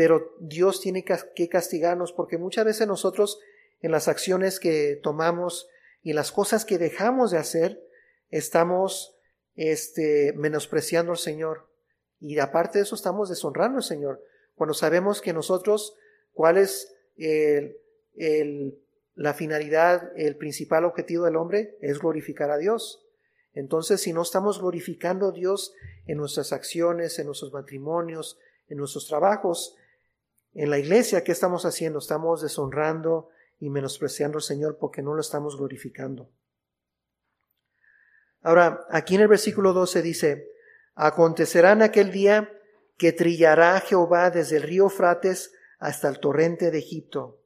[0.00, 3.38] pero Dios tiene que castigarnos porque muchas veces nosotros
[3.82, 5.68] en las acciones que tomamos
[6.02, 7.86] y las cosas que dejamos de hacer,
[8.30, 9.18] estamos
[9.56, 11.68] este, menospreciando al Señor.
[12.18, 14.24] Y aparte de eso estamos deshonrando al Señor.
[14.54, 15.98] Cuando sabemos que nosotros,
[16.32, 17.76] cuál es el,
[18.16, 18.78] el
[19.16, 23.04] la finalidad, el principal objetivo del hombre es glorificar a Dios.
[23.52, 25.74] Entonces, si no estamos glorificando a Dios
[26.06, 28.38] en nuestras acciones, en nuestros matrimonios,
[28.70, 29.76] en nuestros trabajos,
[30.54, 31.98] en la iglesia, ¿qué estamos haciendo?
[31.98, 36.30] Estamos deshonrando y menospreciando al Señor porque no lo estamos glorificando.
[38.42, 40.48] Ahora, aquí en el versículo 12 dice,
[40.94, 42.50] acontecerá en aquel día
[42.96, 47.40] que trillará Jehová desde el río Frates hasta el torrente de Egipto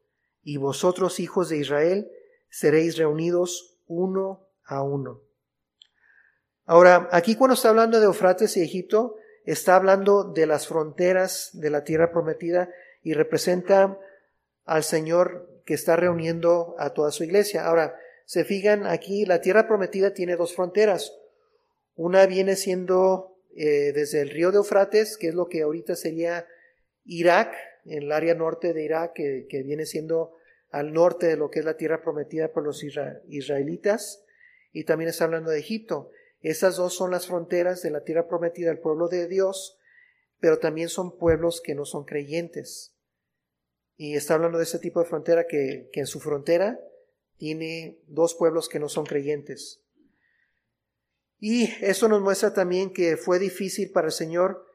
[0.45, 2.11] y vosotros, hijos de Israel,
[2.51, 5.23] seréis reunidos uno a uno.
[6.67, 11.71] Ahora, aquí cuando está hablando de Eufrates y Egipto, está hablando de las fronteras de
[11.71, 12.71] la tierra prometida
[13.05, 13.97] y representa
[14.65, 17.67] al Señor que está reuniendo a toda su iglesia.
[17.67, 21.13] Ahora, se fijan aquí, la tierra prometida tiene dos fronteras.
[21.95, 26.47] Una viene siendo eh, desde el río de Eufrates, que es lo que ahorita sería
[27.05, 30.33] Irak, en el área norte de Irak, que, viene siendo
[30.71, 34.25] al norte de lo que es la tierra prometida por los israelitas,
[34.73, 36.11] y también está hablando de Egipto.
[36.41, 39.79] Esas dos son las fronteras de la tierra prometida del pueblo de Dios,
[40.41, 42.94] pero también son pueblos que no son creyentes.
[43.97, 46.79] Y está hablando de ese tipo de frontera que, que en su frontera
[47.37, 49.83] tiene dos pueblos que no son creyentes.
[51.39, 54.67] Y eso nos muestra también que fue difícil para el Señor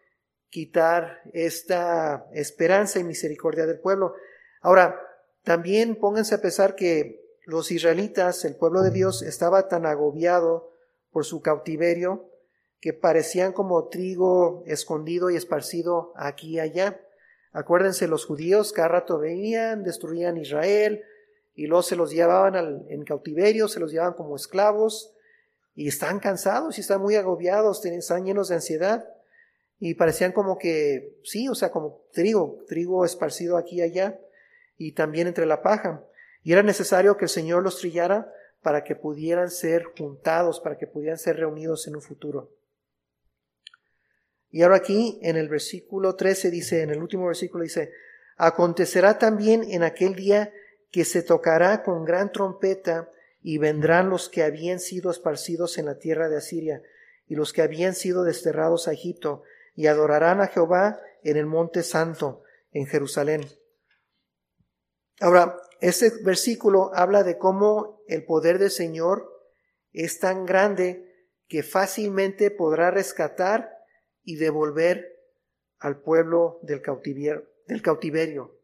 [0.50, 4.14] quitar esta esperanza y misericordia del pueblo.
[4.62, 5.00] Ahora,
[5.44, 10.72] también pónganse a pensar que los israelitas, el pueblo de Dios, estaba tan agobiado
[11.12, 12.30] por su cautiverio
[12.80, 17.02] que parecían como trigo escondido y esparcido aquí y allá.
[17.52, 21.04] Acuérdense, los judíos cada rato venían, destruían Israel
[21.56, 25.14] y luego se los llevaban en cautiverio, se los llevaban como esclavos
[25.76, 29.08] y están cansados y están muy agobiados, están llenos de ansiedad
[29.80, 34.20] y parecían como que, sí, o sea, como trigo, trigo esparcido aquí y allá,
[34.78, 36.04] y también entre la paja.
[36.44, 38.32] Y era necesario que el Señor los trillara
[38.62, 42.52] para que pudieran ser juntados, para que pudieran ser reunidos en un futuro.
[44.52, 47.92] Y ahora aquí en el versículo 13 dice, en el último versículo dice,
[48.38, 50.52] acontecerá también en aquel día
[50.92, 56.00] que se tocará con gran trompeta y vendrán los que habían sido esparcidos en la
[56.00, 56.82] tierra de Asiria
[57.28, 59.44] y los que habían sido desterrados a Egipto
[59.76, 63.46] y adorarán a Jehová en el monte santo, en Jerusalén.
[65.20, 69.32] Ahora, este versículo habla de cómo el poder del Señor
[69.94, 71.06] es tan grande
[71.48, 73.79] que fácilmente podrá rescatar
[74.30, 75.18] y devolver
[75.80, 77.50] al pueblo del cautiverio.
[77.66, 78.56] Del cautiverio.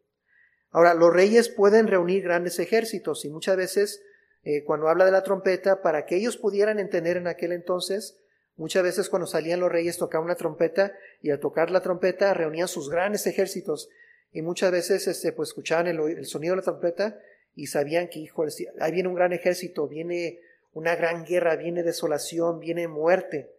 [0.70, 4.04] Ahora, los reyes pueden reunir grandes ejércitos y muchas veces
[4.44, 8.20] eh, cuando habla de la trompeta, para que ellos pudieran entender en aquel entonces,
[8.58, 12.70] Muchas veces cuando salían los reyes tocaban una trompeta y al tocar la trompeta reunían
[12.70, 13.90] sus grandes ejércitos
[14.32, 17.20] y muchas veces este, pues escuchaban el, sonido de la trompeta
[17.54, 18.46] y sabían que, hijo,
[18.80, 20.40] ahí viene un gran ejército, viene
[20.72, 23.55] una gran guerra, viene desolación, viene muerte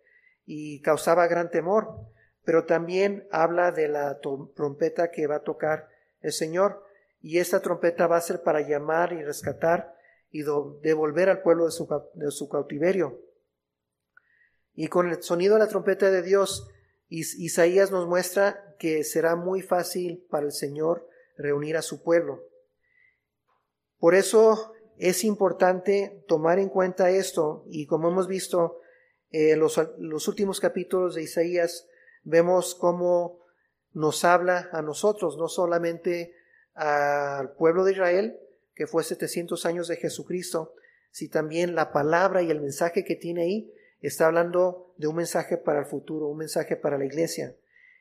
[0.47, 1.91] y causaba gran temor.
[2.45, 5.89] Pero también habla de la trompeta que va a tocar
[6.21, 6.83] el Señor
[7.21, 9.97] y esta trompeta va a ser para llamar y rescatar
[10.31, 10.43] y
[10.83, 13.21] devolver al pueblo de su, de su cautiverio.
[14.75, 16.69] Y con el sonido de la trompeta de Dios,
[17.09, 22.45] Isaías nos muestra que será muy fácil para el Señor reunir a su pueblo.
[23.99, 28.81] Por eso es importante tomar en cuenta esto y como hemos visto,
[29.31, 31.89] En los, los últimos capítulos de Isaías
[32.23, 33.41] vemos cómo
[33.93, 36.35] nos habla a nosotros, no solamente
[36.75, 38.39] al pueblo de Israel,
[38.75, 40.75] que fue 700 años de Jesucristo,
[41.11, 45.57] si también la palabra y el mensaje que tiene ahí está hablando de un mensaje
[45.57, 47.57] para el futuro, un mensaje para la iglesia.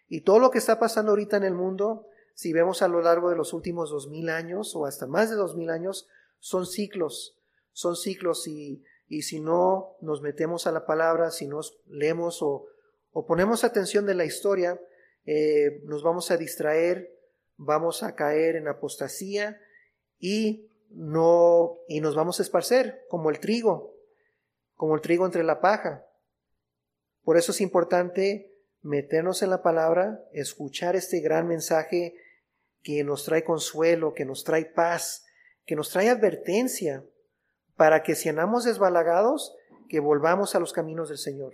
[0.08, 3.30] Y todo lo que está pasando ahorita en el mundo, si vemos a lo largo
[3.30, 6.08] de los últimos dos mil años o hasta más de dos mil años,
[6.40, 7.40] son ciclos,
[7.72, 12.66] son ciclos y, y si no nos metemos a la palabra, si nos leemos o,
[13.12, 14.80] o ponemos atención de la historia,
[15.26, 17.12] eh, nos vamos a distraer,
[17.58, 19.60] vamos a caer en apostasía
[20.20, 23.94] y no y nos vamos a esparcer como el trigo,
[24.76, 26.06] como el trigo entre la paja.
[27.24, 32.16] Por eso es importante meternos en la palabra, escuchar este gran mensaje
[32.84, 35.26] que nos trae consuelo, que nos trae paz,
[35.66, 37.04] que nos trae advertencia,
[37.76, 39.56] para que si andamos desbalagados,
[39.90, 41.54] que volvamos a los caminos del Señor.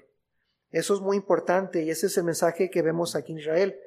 [0.71, 3.79] Eso es muy importante y ese es el mensaje que vemos aquí en Israel.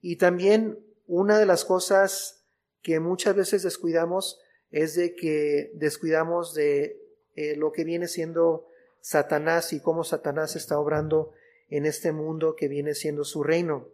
[0.00, 2.44] Y también una de las cosas
[2.82, 7.00] que muchas veces descuidamos es de que descuidamos de
[7.34, 8.68] eh, lo que viene siendo
[9.00, 11.32] Satanás y cómo Satanás está obrando
[11.68, 13.88] en este mundo que viene siendo su reino.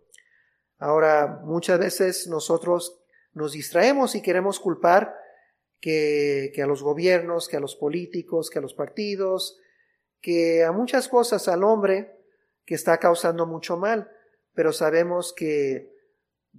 [0.78, 3.00] Ahora, muchas veces nosotros
[3.32, 5.14] nos distraemos y queremos culpar
[5.80, 9.58] que, a los gobiernos, que a los políticos, que a los partidos,
[10.20, 12.16] que a muchas cosas al hombre
[12.64, 14.10] que está causando mucho mal,
[14.54, 15.94] pero sabemos que,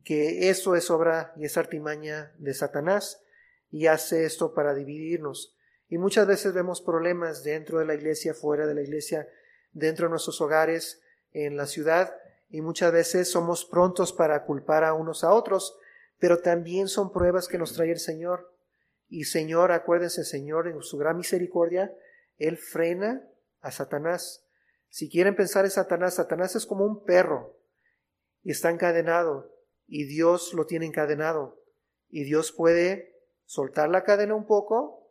[0.03, 3.21] que eso es obra y es artimaña de Satanás
[3.69, 5.55] y hace esto para dividirnos.
[5.87, 9.27] Y muchas veces vemos problemas dentro de la iglesia, fuera de la iglesia,
[9.71, 11.01] dentro de nuestros hogares,
[11.31, 12.15] en la ciudad,
[12.49, 15.77] y muchas veces somos prontos para culpar a unos a otros,
[16.17, 18.51] pero también son pruebas que nos trae el Señor.
[19.09, 21.91] Y Señor, acuérdense, Señor, en su gran misericordia,
[22.37, 23.27] Él frena
[23.61, 24.45] a Satanás.
[24.89, 27.57] Si quieren pensar en Satanás, Satanás es como un perro
[28.43, 29.51] y está encadenado
[29.87, 31.59] y Dios lo tiene encadenado
[32.09, 35.07] y Dios puede soltar la cadena un poco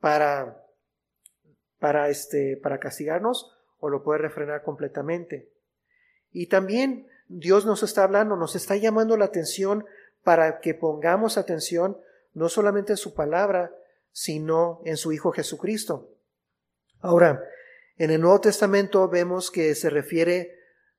[0.00, 0.62] para
[1.78, 5.52] para este para castigarnos o lo puede refrenar completamente.
[6.30, 9.84] Y también Dios nos está hablando, nos está llamando la atención
[10.22, 11.98] para que pongamos atención
[12.36, 13.74] no solamente en su palabra,
[14.12, 16.10] sino en su Hijo Jesucristo.
[17.00, 17.42] Ahora,
[17.96, 20.54] en el Nuevo Testamento vemos que se refiere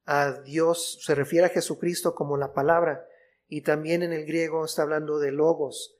[0.05, 3.05] a Dios, se refiere a Jesucristo como la palabra,
[3.47, 5.95] y también en el griego está hablando de logos.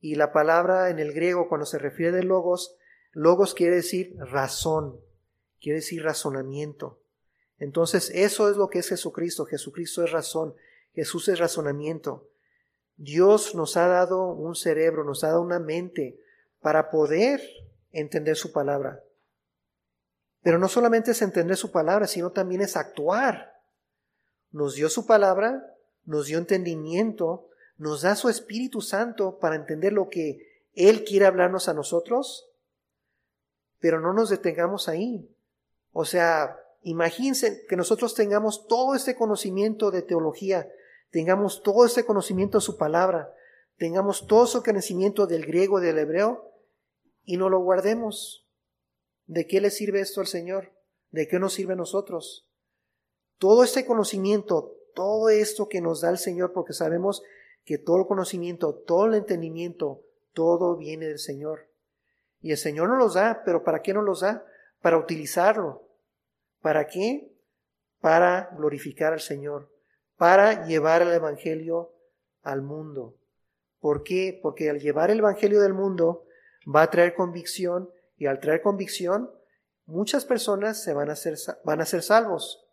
[0.00, 2.76] Y la palabra en el griego, cuando se refiere de logos,
[3.12, 5.00] logos quiere decir razón,
[5.62, 7.00] quiere decir razonamiento.
[7.58, 9.46] Entonces, eso es lo que es Jesucristo.
[9.46, 10.54] Jesucristo es razón,
[10.92, 12.28] Jesús es razonamiento.
[12.96, 16.20] Dios nos ha dado un cerebro, nos ha dado una mente
[16.60, 17.40] para poder
[17.92, 19.02] entender su palabra.
[20.42, 23.54] Pero no solamente es entender su palabra, sino también es actuar.
[24.50, 30.08] Nos dio su palabra, nos dio entendimiento nos da su Espíritu Santo para entender lo
[30.08, 32.48] que Él quiere hablarnos a nosotros,
[33.80, 35.28] pero no nos detengamos ahí.
[35.92, 40.68] O sea, imagínense que nosotros tengamos todo este conocimiento de teología,
[41.14, 43.32] tengamos todo este conocimiento de su palabra,
[43.76, 46.50] tengamos todo ese conocimiento del griego, del hebreo,
[47.22, 48.48] y no lo guardemos.
[49.26, 50.72] ¿De qué le sirve esto al Señor?
[51.12, 52.48] ¿De qué nos sirve a nosotros?
[53.38, 57.22] Todo este conocimiento, todo esto que nos da el Señor, porque sabemos
[57.64, 61.68] que todo el conocimiento, todo el entendimiento, todo viene del Señor.
[62.40, 64.44] Y el Señor nos los da, pero ¿para qué nos los da?
[64.82, 65.88] Para utilizarlo.
[66.60, 67.32] ¿Para qué?
[68.00, 69.70] Para glorificar al Señor,
[70.16, 71.92] para llevar el Evangelio
[72.42, 73.16] al mundo.
[73.80, 74.38] ¿Por qué?
[74.42, 76.26] Porque al llevar el Evangelio del mundo
[76.66, 79.30] va a traer convicción y al traer convicción
[79.86, 82.66] muchas personas se van a ser, van a ser salvos.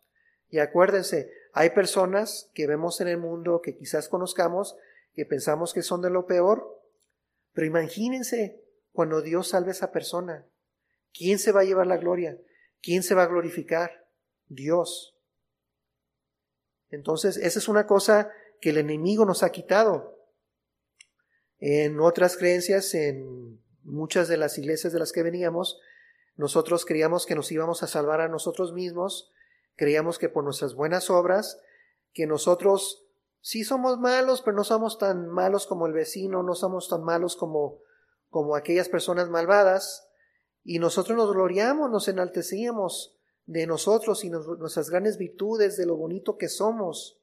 [0.48, 4.76] Y acuérdense, hay personas que vemos en el mundo que quizás conozcamos,
[5.14, 6.80] que pensamos que son de lo peor,
[7.52, 10.46] pero imagínense cuando Dios salve a esa persona.
[11.12, 12.38] ¿Quién se va a llevar la gloria?
[12.80, 14.06] ¿Quién se va a glorificar?
[14.48, 15.16] Dios.
[16.92, 18.30] Entonces, esa es una cosa
[18.60, 20.16] que el enemigo nos ha quitado.
[21.58, 25.80] En otras creencias, en muchas de las iglesias de las que veníamos,
[26.36, 29.32] nosotros creíamos que nos íbamos a salvar a nosotros mismos
[29.76, 31.60] Creíamos que por nuestras buenas obras,
[32.12, 33.06] que nosotros
[33.40, 37.36] sí somos malos, pero no somos tan malos como el vecino, no somos tan malos
[37.36, 37.80] como,
[38.28, 40.08] como aquellas personas malvadas,
[40.62, 46.36] y nosotros nos gloriamos, nos enaltecíamos de nosotros y nuestras grandes virtudes, de lo bonito
[46.36, 47.20] que somos.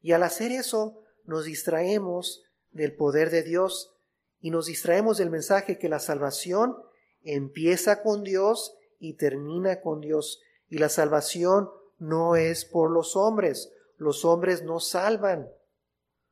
[0.00, 3.94] Y al hacer eso, nos distraemos del poder de Dios
[4.40, 6.76] y nos distraemos del mensaje que la salvación
[7.22, 13.72] empieza con Dios y termina con Dios Y la salvación no es por los hombres.
[13.96, 15.50] Los hombres no salvan.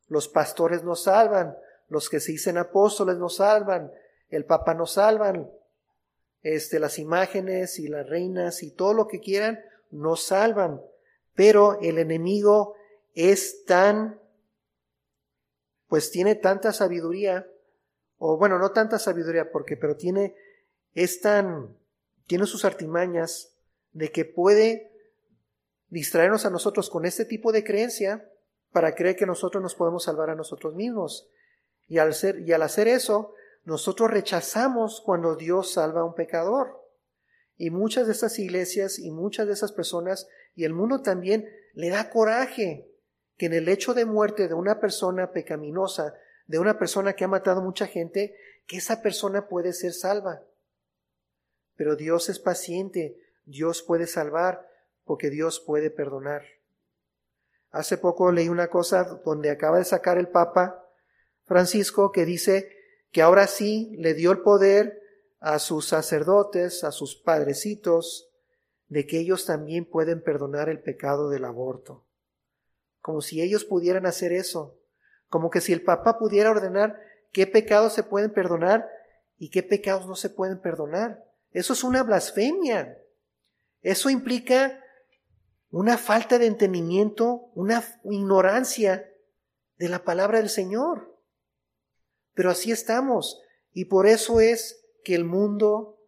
[0.06, 1.56] Los pastores no salvan.
[1.88, 3.90] Los que se dicen apóstoles no salvan.
[4.28, 5.50] El Papa no salvan.
[6.42, 9.60] Este, las imágenes y las reinas y todo lo que quieran
[9.90, 10.80] no salvan.
[11.34, 12.74] Pero el enemigo
[13.14, 14.20] es tan,
[15.88, 17.48] pues tiene tanta sabiduría,
[18.18, 20.34] o bueno, no tanta sabiduría, porque, pero tiene,
[20.94, 21.76] es tan,
[22.26, 23.54] tiene sus artimañas
[23.92, 24.92] de que puede
[25.88, 28.30] distraernos a nosotros con este tipo de creencia
[28.72, 31.28] para creer que nosotros nos podemos salvar a nosotros mismos.
[31.88, 33.34] Y al, ser, y al hacer eso,
[33.68, 36.88] nosotros rechazamos cuando Dios salva a un pecador.
[37.58, 41.90] Y muchas de estas iglesias y muchas de esas personas y el mundo también le
[41.90, 42.90] da coraje
[43.36, 46.14] que en el hecho de muerte de una persona pecaminosa,
[46.46, 48.34] de una persona que ha matado mucha gente,
[48.66, 50.42] que esa persona puede ser salva.
[51.76, 54.66] Pero Dios es paciente, Dios puede salvar,
[55.04, 56.42] porque Dios puede perdonar.
[57.70, 60.86] Hace poco leí una cosa donde acaba de sacar el Papa
[61.44, 62.77] Francisco que dice
[63.18, 65.02] que ahora sí le dio el poder
[65.40, 68.30] a sus sacerdotes, a sus padrecitos,
[68.88, 72.08] de que ellos también pueden perdonar el pecado del aborto
[73.08, 74.78] como si ellos pudieran hacer eso,
[75.30, 77.00] como que si el papá pudiera ordenar
[77.32, 78.86] qué pecados se pueden perdonar
[79.38, 81.24] y qué pecados no se pueden perdonar.
[81.52, 82.98] Eso es una blasfemia.
[83.80, 84.84] Eso implica
[85.70, 89.10] una falta de entendimiento, una ignorancia
[89.78, 91.07] de la palabra del Señor.
[92.38, 93.42] Pero así estamos.
[93.72, 95.98] Y por eso es que el mundo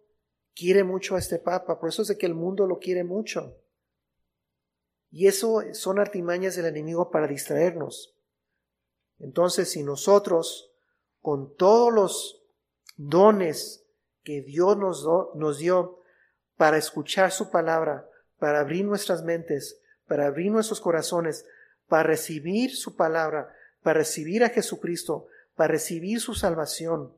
[0.54, 1.80] quiere mucho a este Papa.
[1.80, 3.56] Por eso es de que el mundo lo quiere mucho.
[5.10, 8.16] Y eso son artimañas del enemigo para distraernos.
[9.18, 10.72] Entonces, si nosotros,
[11.20, 12.44] con todos los
[12.96, 13.84] dones
[14.22, 15.04] que Dios nos,
[15.34, 15.98] nos dio
[16.56, 18.08] para escuchar su palabra,
[18.38, 21.44] para abrir nuestras mentes, para abrir nuestros corazones,
[21.88, 23.52] para recibir su palabra,
[23.82, 27.16] para recibir a Jesucristo, para recibir su salvación,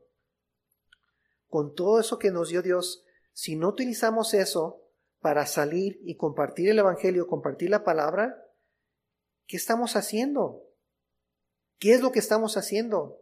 [1.47, 4.81] con todo eso que nos dio Dios, si no utilizamos eso,
[5.21, 8.45] para salir y compartir el Evangelio, compartir la palabra,
[9.47, 10.63] ¿qué estamos haciendo?
[11.79, 13.21] ¿Qué es lo que estamos haciendo?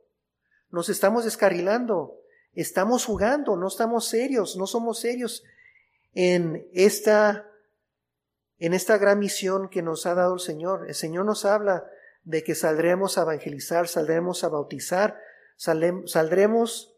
[0.72, 2.20] Nos estamos descarrilando,
[2.54, 5.44] estamos jugando, no estamos serios, no somos serios
[6.14, 7.48] en esta
[8.58, 10.86] en esta gran misión que nos ha dado el Señor.
[10.88, 11.84] El Señor nos habla
[12.24, 15.20] de que saldremos a evangelizar, saldremos a bautizar,
[15.58, 16.94] saldremos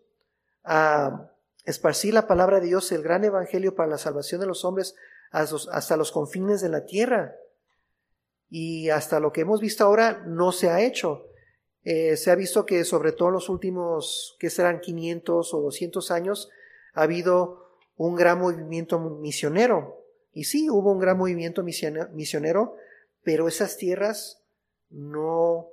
[0.64, 1.32] a
[1.66, 4.96] esparcir la palabra de Dios, el gran evangelio para la salvación de los hombres
[5.32, 7.36] hasta los confines de la tierra.
[8.50, 11.26] Y hasta lo que hemos visto ahora no se ha hecho.
[11.84, 16.12] Eh, se ha visto que sobre todo en los últimos, que serán 500 o 200
[16.12, 16.50] años,
[16.94, 20.06] ha habido un gran movimiento misionero.
[20.32, 22.76] Y sí, hubo un gran movimiento misionero,
[23.24, 24.43] pero esas tierras
[24.94, 25.70] no,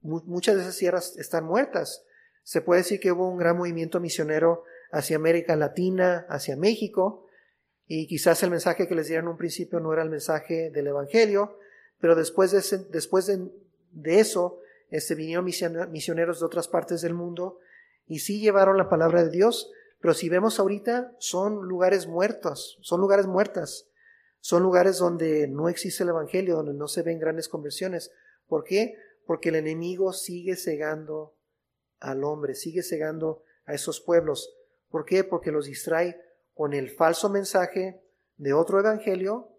[0.00, 2.04] muchas de esas tierras están muertas.
[2.42, 7.26] Se puede decir que hubo un gran movimiento misionero hacia América Latina, hacia México,
[7.86, 10.88] y quizás el mensaje que les dieron en un principio no era el mensaje del
[10.88, 11.58] Evangelio,
[12.00, 13.50] pero después de, después de,
[14.04, 17.58] eso, este, vinieron misioneros de otras partes del mundo
[18.06, 19.70] y sí llevaron la palabra de Dios,
[20.00, 23.88] pero si vemos ahorita, son lugares muertos, son lugares muertas,
[24.40, 28.12] son lugares donde no existe el Evangelio, donde no se ven grandes conversiones.
[28.48, 28.96] ¿Por qué?
[29.26, 31.34] Porque el enemigo sigue cegando
[32.00, 34.54] al hombre, sigue cegando a esos pueblos.
[34.90, 35.22] ¿Por qué?
[35.24, 36.20] Porque los distrae
[36.54, 38.00] con el falso mensaje
[38.36, 39.52] de otro evangelio,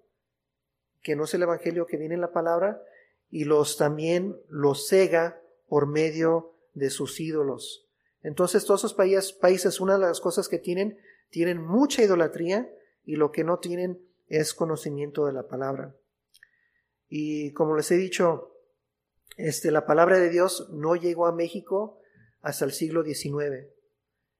[1.01, 2.81] que no es el evangelio que viene en la palabra,
[3.29, 7.87] y los también los cega por medio de sus ídolos.
[8.21, 10.97] Entonces, todos esos países, una de las cosas que tienen,
[11.29, 12.69] tienen mucha idolatría
[13.05, 15.95] y lo que no tienen es conocimiento de la palabra.
[17.07, 18.55] Y como les he dicho,
[19.37, 21.99] este, la palabra de Dios no llegó a México
[22.41, 23.67] hasta el siglo XIX.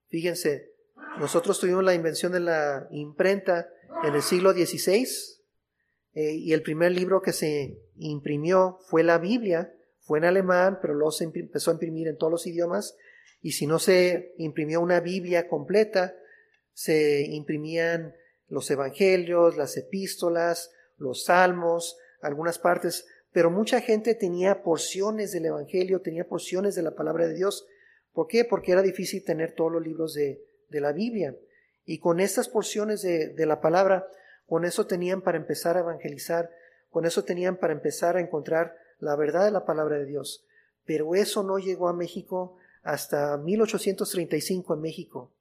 [0.08, 0.74] Fíjense,
[1.20, 3.70] nosotros tuvimos la invención de la imprenta
[4.04, 5.08] en el siglo XVI
[6.14, 10.94] eh, y el primer libro que se imprimió fue la Biblia, fue en alemán, pero
[10.94, 12.96] luego se empezó a imprimir en todos los idiomas
[13.42, 16.16] y si no se imprimió una Biblia completa,
[16.74, 18.16] se imprimían
[18.48, 26.02] los evangelios, las epístolas, los salmos, algunas partes, pero mucha gente tenía porciones del evangelio,
[26.02, 27.68] tenía porciones de la palabra de Dios.
[28.14, 28.44] ¿Por qué?
[28.44, 31.36] Porque era difícil tener todos los libros de, la Biblia.
[31.86, 34.08] Y con estas porciones de, de la palabra,
[34.48, 36.50] con eso tenían para empezar a evangelizar,
[36.90, 40.46] con eso tenían para empezar a encontrar la verdad de la palabra de Dios.
[40.86, 45.32] Pero eso no llegó a México hasta 1835 en México.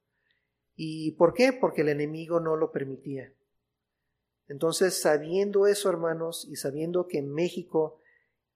[0.75, 1.53] ¿Y por qué?
[1.53, 3.31] Porque el enemigo no lo permitía.
[4.49, 8.01] Entonces, sabiendo eso, hermanos, y sabiendo que México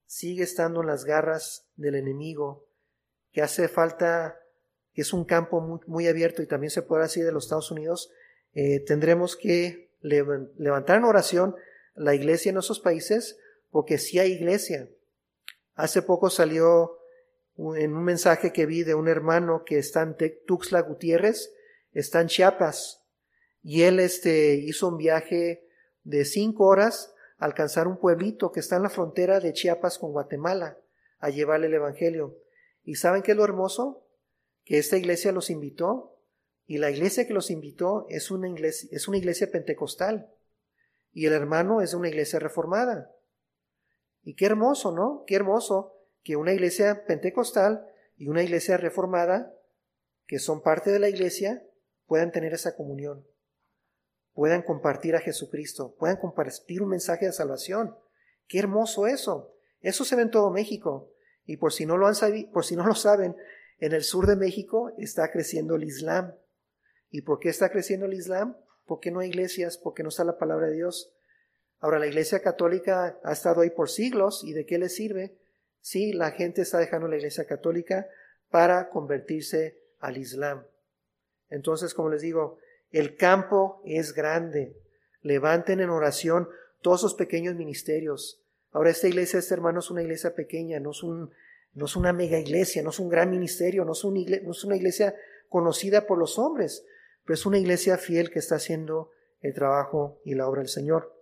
[0.07, 2.67] sigue estando en las garras del enemigo,
[3.31, 4.39] que hace falta,
[4.93, 8.11] que es un campo muy, abierto y también se podrá decir de los Estados Unidos,
[8.53, 11.55] eh, tendremos que levantar en oración
[11.95, 13.37] la iglesia en esos países,
[13.69, 14.89] porque sí hay iglesia.
[15.75, 16.97] Hace poco salió
[17.57, 20.15] en un mensaje que vi de un hermano que está en
[20.47, 21.53] Tuxtla Gutiérrez,
[21.93, 23.03] está en Chiapas,
[23.61, 25.62] y él este, hizo un viaje
[26.03, 30.77] de cinco horas alcanzar un pueblito que está en la frontera de Chiapas con Guatemala,
[31.19, 32.37] a llevarle el Evangelio.
[32.83, 34.05] ¿Y saben qué es lo hermoso?
[34.65, 36.19] Que esta iglesia los invitó,
[36.65, 40.29] y la iglesia que los invitó es una iglesia, es una iglesia pentecostal,
[41.11, 43.11] y el hermano es una iglesia reformada.
[44.23, 45.23] Y qué hermoso, ¿no?
[45.27, 47.85] Qué hermoso que una iglesia pentecostal
[48.17, 49.53] y una iglesia reformada,
[50.27, 51.63] que son parte de la iglesia,
[52.07, 53.25] puedan tener esa comunión,
[54.33, 57.95] puedan compartir a Jesucristo, puedan compartir un mensaje de salvación.
[58.47, 59.55] Qué hermoso eso.
[59.81, 61.11] Eso se ve en todo México.
[61.45, 62.15] Y por si no lo han
[62.51, 63.35] por si no lo saben,
[63.79, 66.33] en el sur de México está creciendo el Islam.
[67.09, 68.57] ¿Y por qué está creciendo el Islam?
[68.85, 71.13] Porque no hay iglesias, porque no está la palabra de Dios.
[71.79, 75.37] Ahora, la Iglesia Católica ha estado ahí por siglos y ¿de qué le sirve?
[75.81, 78.07] Sí, la gente está dejando la Iglesia Católica
[78.49, 80.65] para convertirse al Islam.
[81.49, 82.57] Entonces, como les digo,
[82.93, 84.77] el campo es grande.
[85.21, 86.47] Levanten en oración
[86.81, 88.41] todos esos pequeños ministerios.
[88.71, 91.31] Ahora, esta iglesia, este hermano, es una iglesia pequeña, no es, un,
[91.73, 94.75] no es una mega iglesia, no es un gran ministerio, no es, no es una
[94.75, 95.15] iglesia
[95.49, 96.85] conocida por los hombres,
[97.25, 101.13] pero es una iglesia fiel que está haciendo el trabajo y la obra del Señor.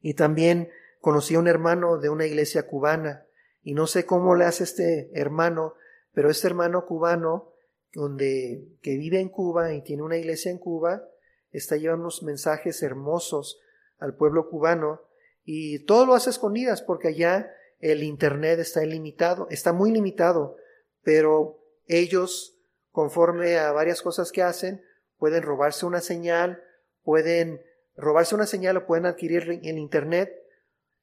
[0.00, 0.70] Y también
[1.00, 3.26] conocí a un hermano de una iglesia cubana
[3.62, 5.74] y no sé cómo le hace este hermano,
[6.12, 7.53] pero este hermano cubano,
[7.94, 11.08] donde, que vive en Cuba y tiene una iglesia en Cuba,
[11.50, 13.60] está llevando unos mensajes hermosos
[13.98, 15.00] al pueblo cubano
[15.44, 20.56] y todo lo hace escondidas porque allá el internet está ilimitado, está muy limitado,
[21.02, 22.58] pero ellos,
[22.90, 24.82] conforme a varias cosas que hacen,
[25.18, 26.62] pueden robarse una señal,
[27.02, 27.60] pueden
[27.96, 30.32] robarse una señal o pueden adquirir en Internet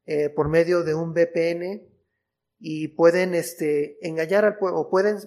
[0.06, 1.88] eh, por medio de un VPN
[2.60, 5.18] y pueden este, engañar al pueblo, o pueden,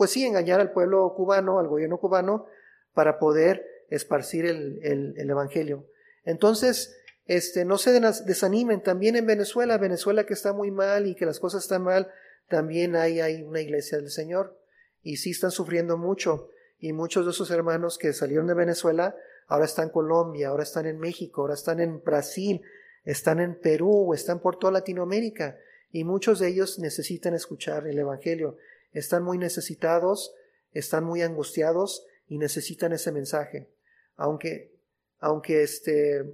[0.00, 2.46] pues sí, engañar al pueblo cubano, al gobierno cubano,
[2.94, 5.90] para poder esparcir el, el, Evangelio.
[6.24, 6.96] Entonces,
[7.26, 7.92] este, no se
[8.24, 12.10] desanimen, también en Venezuela, Venezuela que está muy mal y que las cosas están mal,
[12.48, 14.58] también hay, hay una iglesia del Señor
[15.02, 16.48] y sí están sufriendo mucho.
[16.78, 19.14] Y muchos de esos hermanos que salieron de Venezuela
[19.48, 22.62] ahora están en Colombia, ahora están en México, ahora están en Brasil,
[23.04, 25.58] están en Perú, están por toda Latinoamérica
[25.90, 28.56] y muchos de ellos necesitan escuchar el Evangelio.
[28.92, 30.34] Están muy necesitados,
[30.72, 33.70] están muy angustiados y necesitan ese mensaje.
[34.16, 34.72] Aunque,
[35.18, 36.24] aunque este,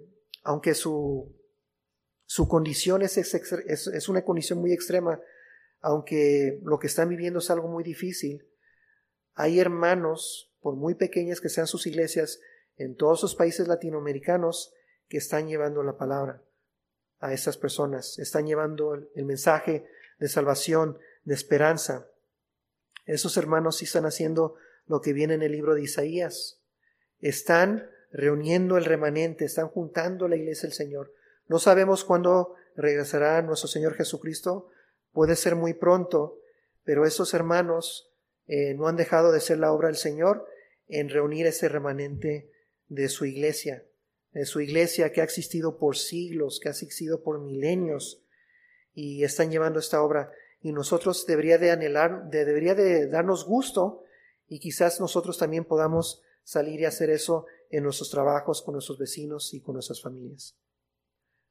[0.43, 1.35] aunque su,
[2.25, 5.21] su condición es, es, una condición muy extrema,
[5.81, 8.47] aunque lo que están viviendo es algo muy difícil,
[9.35, 12.41] hay hermanos, por muy pequeñas que sean sus iglesias,
[12.77, 14.73] en todos los países latinoamericanos
[15.09, 16.43] que están llevando la palabra
[17.21, 19.87] a estas personas, están llevando el, mensaje
[20.19, 22.09] de salvación, de esperanza.
[23.07, 26.61] Esos hermanos sí están haciendo lo que viene en el libro de Isaías.
[27.21, 31.13] Están reuniendo el remanente, están juntando la iglesia del Señor.
[31.49, 34.69] No sabemos cuándo regresará nuestro Señor Jesucristo.
[35.13, 36.39] Puede ser muy pronto,
[36.85, 38.13] pero esos hermanos
[38.47, 40.47] eh, no han dejado de ser la obra del Señor
[40.89, 42.51] en reunir ese remanente
[42.89, 43.85] de su iglesia,
[44.33, 48.23] de su iglesia que ha existido por siglos, que ha existido por milenios,
[48.95, 50.33] y están llevando esta obra.
[50.61, 54.03] Y nosotros debería de anhelar, debería de darnos gusto,
[54.47, 59.53] y quizás nosotros también podamos salir y hacer eso en nuestros trabajos, con nuestros vecinos
[59.55, 60.57] y con nuestras familias.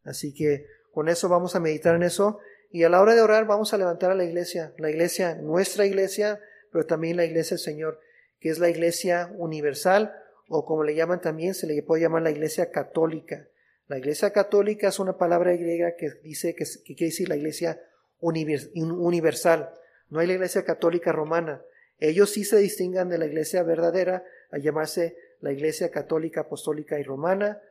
[0.04, 2.40] Así que con eso vamos a meditar en eso,
[2.72, 5.86] y a la hora de orar vamos a levantar a la iglesia, la iglesia, nuestra
[5.86, 6.40] iglesia,
[6.72, 8.00] pero también la iglesia del Señor,
[8.40, 10.14] que es la iglesia universal,
[10.48, 13.48] o como le llaman también, se le puede llamar la iglesia católica.
[13.88, 17.82] La iglesia católica es una palabra griega que dice que, quiere decir la iglesia
[18.26, 19.70] universal.
[20.10, 21.62] No hay la iglesia católica romana.
[22.00, 27.04] Ellos sí se distingan de la iglesia verdadera a llamarse la iglesia católica apostólica y
[27.04, 27.62] romana.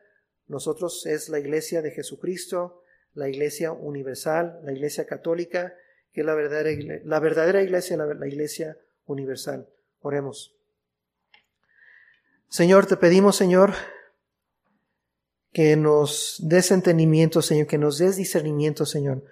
[0.47, 2.83] Nosotros es la iglesia de Jesucristo,
[3.13, 5.75] la iglesia universal, la iglesia católica,
[6.13, 9.67] que es la verdadera, la verdadera iglesia, la iglesia universal.
[10.01, 10.55] Oremos.
[12.49, 13.73] Señor, te pedimos, Señor,
[15.51, 19.23] que nos des entendimiento, Señor, que nos des discernimiento, Señor.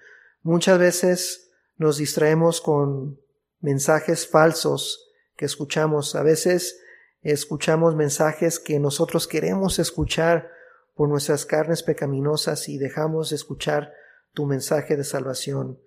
[0.43, 3.19] Muchas veces nos distraemos con
[3.61, 6.15] mensajes falsos que escuchamos.
[6.15, 6.79] A veces
[7.21, 10.51] escuchamos mensajes que nosotros queremos escuchar
[10.95, 13.93] por nuestras carnes pecaminosas y dejamos de escuchar
[14.33, 15.79] tu mensaje de salvación,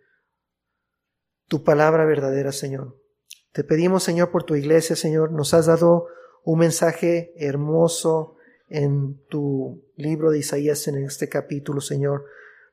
[1.49, 2.99] tu palabra verdadera, Señor.
[3.53, 6.07] Te pedimos, Señor, por tu iglesia, Señor, nos has dado
[6.45, 8.37] un mensaje hermoso
[8.69, 12.25] en tu libro de Isaías en este capítulo, Señor.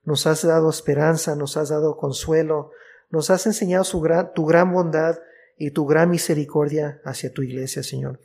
[0.03, 2.71] Nos has dado esperanza, nos has dado consuelo,
[3.09, 5.19] nos has enseñado su gran, tu gran bondad
[5.57, 8.19] y tu gran misericordia hacia tu iglesia, Señor.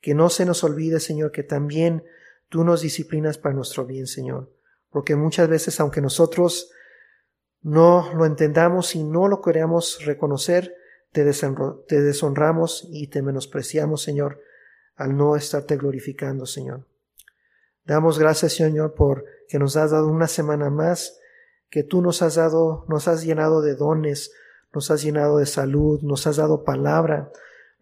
[0.00, 2.04] Que no se nos olvide, Señor, que también
[2.48, 4.52] tú nos disciplinas para nuestro bien, Señor.
[4.90, 6.70] Porque muchas veces, aunque nosotros
[7.62, 10.74] no lo entendamos y no lo queramos reconocer,
[11.12, 11.24] te,
[11.88, 14.40] te deshonramos y te menospreciamos, Señor,
[14.96, 16.86] al no estarte glorificando, Señor.
[17.84, 21.18] Damos gracias, Señor, por que nos has dado una semana más,
[21.68, 24.32] que tú nos has dado, nos has llenado de dones,
[24.72, 27.30] nos has llenado de salud, nos has dado palabra,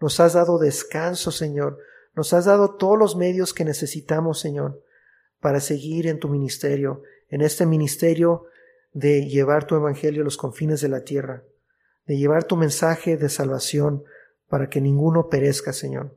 [0.01, 1.79] nos has dado descanso, Señor,
[2.15, 4.83] nos has dado todos los medios que necesitamos, Señor,
[5.41, 8.45] para seguir en tu ministerio, en este ministerio
[8.93, 11.45] de llevar tu evangelio a los confines de la tierra,
[12.07, 14.05] de llevar tu mensaje de salvación
[14.49, 16.15] para que ninguno perezca, Señor.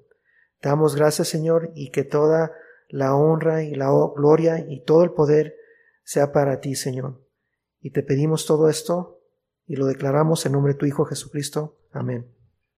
[0.62, 2.52] Damos gracias, Señor, y que toda
[2.90, 5.56] la honra y la gloria y todo el poder
[6.04, 7.22] sea para ti, Señor.
[7.82, 9.20] Y te pedimos todo esto
[9.68, 11.78] y lo declaramos en nombre de tu Hijo Jesucristo.
[11.92, 12.35] Amén.